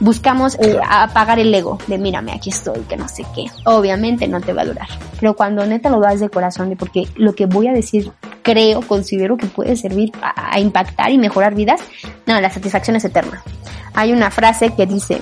buscamos 0.00 0.56
eh, 0.60 0.78
apagar 0.88 1.38
el 1.38 1.54
ego 1.54 1.78
de 1.86 1.98
mírame, 1.98 2.32
aquí 2.32 2.50
estoy, 2.50 2.80
que 2.80 2.96
no 2.96 3.08
sé 3.08 3.24
qué. 3.34 3.46
Obviamente 3.64 4.28
no 4.28 4.40
te 4.40 4.52
va 4.52 4.62
a 4.62 4.66
durar. 4.66 4.88
Pero 5.20 5.34
cuando 5.34 5.64
neta 5.66 5.90
lo 5.90 6.00
das 6.00 6.20
de 6.20 6.28
corazón, 6.28 6.70
de 6.70 6.76
porque 6.76 7.08
lo 7.16 7.34
que 7.34 7.46
voy 7.46 7.68
a 7.68 7.72
decir 7.72 8.12
creo, 8.42 8.82
considero 8.82 9.36
que 9.36 9.46
puede 9.46 9.76
servir 9.76 10.12
a, 10.22 10.54
a 10.54 10.60
impactar 10.60 11.10
y 11.10 11.18
mejorar 11.18 11.54
vidas, 11.54 11.80
no, 12.26 12.40
la 12.40 12.50
satisfacción 12.50 12.96
es 12.96 13.04
eterna. 13.04 13.42
Hay 13.94 14.12
una 14.12 14.30
frase 14.30 14.74
que 14.74 14.86
dice, 14.86 15.20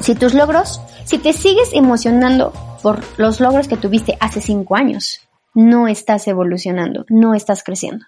si 0.00 0.14
tus 0.14 0.34
logros, 0.34 0.80
si 1.04 1.18
te 1.18 1.32
sigues 1.32 1.70
emocionando 1.72 2.52
por 2.82 3.00
los 3.16 3.40
logros 3.40 3.68
que 3.68 3.76
tuviste 3.76 4.16
hace 4.20 4.40
cinco 4.40 4.76
años, 4.76 5.20
no 5.54 5.86
estás 5.86 6.26
evolucionando, 6.28 7.04
no 7.08 7.34
estás 7.34 7.62
creciendo. 7.62 8.04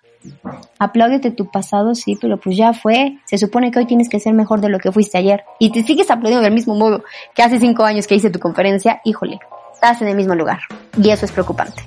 Apláudete 0.78 1.30
tu 1.30 1.50
pasado, 1.50 1.94
sí, 1.94 2.16
pero 2.20 2.38
pues 2.38 2.56
ya 2.56 2.72
fue. 2.72 3.18
Se 3.26 3.38
supone 3.38 3.70
que 3.70 3.78
hoy 3.78 3.87
tienes 3.87 4.08
que 4.08 4.20
ser 4.20 4.34
mejor 4.34 4.60
de 4.60 4.68
lo 4.68 4.78
que 4.78 4.92
fuiste 4.92 5.18
ayer. 5.18 5.44
Y 5.58 5.70
te 5.70 5.82
sigues 5.82 6.10
aplaudiendo 6.10 6.42
del 6.42 6.54
mismo 6.54 6.74
modo 6.74 7.04
que 7.34 7.42
hace 7.42 7.58
cinco 7.58 7.84
años 7.84 8.06
que 8.06 8.14
hice 8.14 8.30
tu 8.30 8.38
conferencia, 8.38 9.00
híjole, 9.04 9.38
estás 9.72 10.02
en 10.02 10.08
el 10.08 10.16
mismo 10.16 10.34
lugar. 10.34 10.60
Y 11.00 11.10
eso 11.10 11.24
es 11.24 11.32
preocupante. 11.32 11.82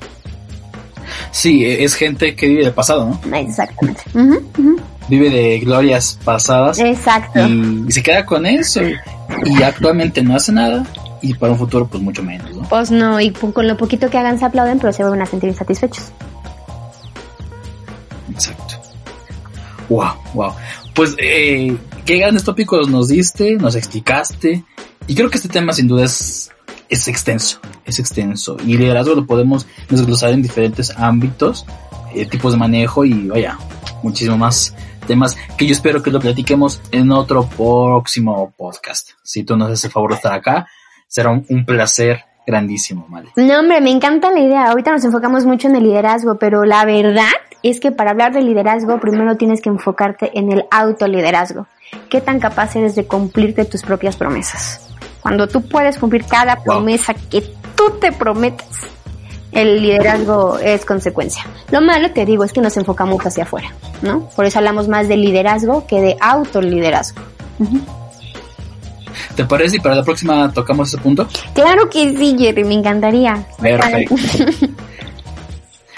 Sí, 1.31 1.63
e- 1.65 1.83
es 1.83 1.95
gente 1.95 2.35
que 2.35 2.47
vive 2.47 2.63
del 2.63 2.73
pasado, 2.73 3.05
¿no? 3.07 3.37
Exactamente. 3.37 4.01
Vive 5.07 5.29
de 5.29 5.59
glorias 5.59 6.19
pasadas 6.23 6.79
Exacto. 6.79 7.39
y, 7.47 7.85
y 7.87 7.91
se 7.91 8.03
queda 8.03 8.25
con 8.25 8.45
eso 8.45 8.81
y, 8.83 9.63
actualmente 9.63 10.21
no 10.21 10.35
hace 10.35 10.51
nada 10.51 10.85
y 11.21 11.33
para 11.33 11.53
un 11.53 11.59
futuro 11.59 11.87
pues 11.87 12.03
mucho 12.03 12.23
menos, 12.23 12.53
¿no? 12.53 12.63
Pues 12.67 12.91
no, 12.91 13.19
y 13.19 13.31
con 13.31 13.67
lo 13.67 13.77
poquito 13.77 14.09
que 14.09 14.17
hagan 14.17 14.37
se 14.37 14.45
aplauden, 14.45 14.79
pero 14.79 14.91
se 14.91 15.03
vuelven 15.03 15.21
a 15.21 15.25
sentir 15.25 15.49
insatisfechos. 15.49 16.11
Wow, 19.89 20.13
wow. 20.33 20.53
Pues 20.93 21.15
eh, 21.17 21.75
qué 22.05 22.17
grandes 22.17 22.43
tópicos 22.43 22.89
nos 22.89 23.07
diste, 23.07 23.55
nos 23.55 23.75
explicaste 23.75 24.63
y 25.07 25.15
creo 25.15 25.29
que 25.29 25.37
este 25.37 25.49
tema 25.49 25.73
sin 25.73 25.87
duda 25.87 26.05
es, 26.05 26.51
es 26.89 27.07
extenso, 27.07 27.59
es 27.85 27.99
extenso 27.99 28.57
y 28.65 28.77
liderazgo 28.77 29.15
lo 29.15 29.25
podemos 29.25 29.65
desglosar 29.89 30.31
en 30.31 30.41
diferentes 30.41 30.91
ámbitos, 30.97 31.65
eh, 32.13 32.25
tipos 32.25 32.53
de 32.53 32.59
manejo 32.59 33.05
y 33.05 33.27
vaya, 33.27 33.57
muchísimo 34.03 34.37
más 34.37 34.73
temas 35.07 35.37
que 35.57 35.65
yo 35.65 35.71
espero 35.71 36.03
que 36.03 36.11
lo 36.11 36.19
platiquemos 36.19 36.81
en 36.91 37.11
otro 37.11 37.47
próximo 37.47 38.53
podcast. 38.55 39.11
Si 39.23 39.43
tú 39.43 39.55
nos 39.55 39.69
haces 39.69 39.85
el 39.85 39.91
favor 39.91 40.11
de 40.11 40.17
estar 40.17 40.33
acá, 40.33 40.67
será 41.07 41.31
un, 41.31 41.65
placer 41.65 42.25
grandísimo, 42.45 43.07
¿vale? 43.09 43.29
No, 43.37 43.59
hombre, 43.59 43.81
me 43.81 43.89
encanta 43.89 44.29
la 44.31 44.39
idea. 44.39 44.69
Ahorita 44.69 44.91
nos 44.91 45.03
enfocamos 45.03 45.45
mucho 45.45 45.69
en 45.69 45.77
el 45.77 45.83
liderazgo, 45.83 46.37
pero 46.37 46.65
la 46.65 46.85
verdad 46.85 47.31
es 47.63 47.79
que 47.79 47.91
para 47.91 48.11
hablar 48.11 48.33
de 48.33 48.41
liderazgo, 48.41 48.99
primero 48.99 49.35
tienes 49.37 49.61
que 49.61 49.69
enfocarte 49.69 50.37
en 50.37 50.51
el 50.51 50.65
autoliderazgo. 50.71 51.67
¿Qué 52.09 52.21
tan 52.21 52.39
capaz 52.39 52.75
eres 52.75 52.95
de 52.95 53.05
cumplirte 53.05 53.65
tus 53.65 53.81
propias 53.81 54.15
promesas? 54.15 54.89
Cuando 55.21 55.47
tú 55.47 55.61
puedes 55.67 55.97
cumplir 55.97 56.25
cada 56.25 56.55
Wow. 56.55 56.63
promesa 56.63 57.13
que 57.13 57.41
tú 57.75 57.91
te 57.99 58.11
prometes, 58.11 58.67
el 59.51 59.81
liderazgo 59.81 60.57
es 60.59 60.85
consecuencia. 60.85 61.43
Lo 61.71 61.81
malo, 61.81 62.11
te 62.11 62.25
digo, 62.25 62.43
es 62.43 62.53
que 62.53 62.61
nos 62.61 62.77
enfocamos 62.77 63.25
hacia 63.25 63.43
afuera, 63.43 63.73
¿no? 64.01 64.29
Por 64.35 64.45
eso 64.45 64.59
hablamos 64.59 64.87
más 64.87 65.07
de 65.07 65.17
liderazgo 65.17 65.87
que 65.87 66.01
de 66.01 66.17
autoliderazgo. 66.19 67.21
¿Te 69.35 69.45
parece? 69.45 69.77
Y 69.77 69.79
para 69.79 69.95
la 69.95 70.03
próxima 70.03 70.51
tocamos 70.51 70.89
ese 70.89 70.97
punto. 70.97 71.27
Claro 71.53 71.89
que 71.89 72.15
sí, 72.17 72.35
Jerry, 72.37 72.63
me 72.63 72.73
encantaría. 72.75 73.45
Perfecto. 73.61 74.15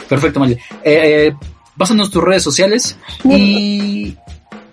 Perfecto, 0.10 0.40
Mali. 0.40 0.54
Eh, 0.54 0.60
eh, 0.84 1.36
pásanos 1.78 2.10
tus 2.10 2.24
redes 2.24 2.44
sociales 2.44 2.98
y 3.24 4.18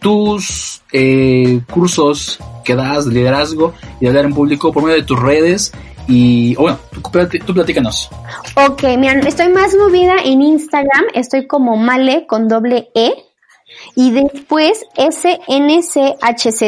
tus 0.00 0.82
eh, 0.92 1.60
cursos 1.70 2.38
que 2.64 2.74
das 2.74 3.06
de 3.06 3.14
liderazgo 3.14 3.74
y 4.00 4.04
de 4.04 4.08
hablar 4.08 4.24
en 4.24 4.34
público 4.34 4.72
por 4.72 4.82
medio 4.82 4.96
de 4.96 5.04
tus 5.04 5.20
redes. 5.20 5.72
Y, 6.08 6.56
o 6.56 6.62
bueno, 6.62 6.78
tú, 6.90 7.02
tú 7.44 7.52
platícanos. 7.52 8.08
Ok, 8.54 8.82
mira, 8.96 9.12
estoy 9.20 9.48
más 9.48 9.74
movida 9.74 10.14
en 10.24 10.40
Instagram, 10.40 11.04
estoy 11.14 11.46
como 11.46 11.76
Male 11.76 12.26
con 12.26 12.48
doble 12.48 12.90
E 12.94 13.12
y 13.94 14.12
después 14.12 14.84
SNCHZ. 14.96 16.62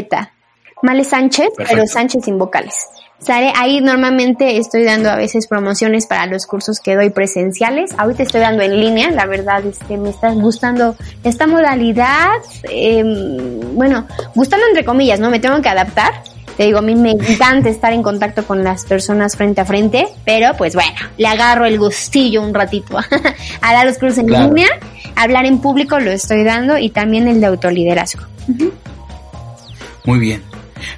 Male 0.82 1.04
Sánchez, 1.04 1.48
pero. 1.56 1.86
Sánchez 1.86 2.24
sin 2.24 2.38
vocales. 2.38 2.74
Sale, 3.20 3.52
ahí 3.56 3.80
normalmente 3.80 4.58
estoy 4.58 4.84
dando 4.84 5.10
a 5.10 5.16
veces 5.16 5.48
promociones 5.48 6.06
para 6.06 6.26
los 6.26 6.46
cursos 6.46 6.78
que 6.78 6.94
doy 6.94 7.10
presenciales. 7.10 7.90
Ahorita 7.98 8.22
estoy 8.22 8.40
dando 8.40 8.62
en 8.62 8.80
línea, 8.80 9.10
la 9.10 9.26
verdad, 9.26 9.64
este, 9.66 9.96
me 9.96 10.10
está 10.10 10.30
gustando 10.30 10.94
esta 11.24 11.46
modalidad. 11.48 12.30
em, 12.70 13.74
bueno, 13.74 14.06
gustando 14.34 14.66
entre 14.68 14.84
comillas, 14.84 15.18
¿no? 15.20 15.30
Me 15.30 15.40
tengo 15.40 15.60
que 15.60 15.68
adaptar. 15.68 16.22
Te 16.56 16.64
digo, 16.64 16.78
a 16.78 16.82
mí 16.82 16.94
me 16.96 17.10
encanta 17.12 17.68
estar 17.68 17.92
en 17.92 18.02
contacto 18.02 18.44
con 18.44 18.64
las 18.64 18.84
personas 18.84 19.36
frente 19.36 19.60
a 19.60 19.64
frente, 19.64 20.06
pero 20.24 20.56
pues 20.56 20.74
bueno, 20.74 20.90
le 21.16 21.26
agarro 21.28 21.66
el 21.66 21.78
gustillo 21.78 22.42
un 22.42 22.52
ratito 22.54 22.98
a 23.60 23.72
dar 23.72 23.86
los 23.86 23.98
cursos 23.98 24.18
en 24.18 24.26
Claro. 24.26 24.46
línea, 24.48 24.68
hablar 25.16 25.44
en 25.44 25.58
público 25.60 25.98
lo 26.00 26.10
estoy 26.10 26.42
dando 26.44 26.76
y 26.78 26.90
también 26.90 27.28
el 27.28 27.40
de 27.40 27.46
autoliderazgo. 27.46 28.22
Muy 30.04 30.18
bien. 30.18 30.42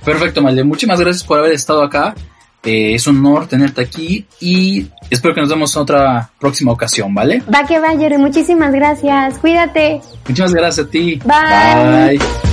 Perfecto, 0.05 0.43
Malde. 0.43 0.65
Muchísimas 0.65 1.01
gracias 1.01 1.25
por 1.25 1.39
haber 1.39 1.53
estado 1.53 1.83
acá. 1.83 2.15
Eh, 2.63 2.95
es 2.95 3.07
un 3.07 3.25
honor 3.25 3.47
tenerte 3.47 3.81
aquí 3.81 4.27
y 4.39 4.87
espero 5.09 5.35
que 5.35 5.41
nos 5.41 5.49
vemos 5.49 5.75
en 5.75 5.83
otra 5.83 6.31
próxima 6.39 6.73
ocasión, 6.73 7.15
¿vale? 7.15 7.43
Va 7.53 7.67
que 7.67 7.79
va, 7.79 7.97
Jerry, 7.97 8.19
muchísimas 8.19 8.73
gracias, 8.73 9.39
cuídate. 9.39 10.01
Muchísimas 10.29 10.53
gracias 10.53 10.87
a 10.87 10.91
ti. 10.91 11.21
Bye. 11.25 12.19
Bye. 12.19 12.50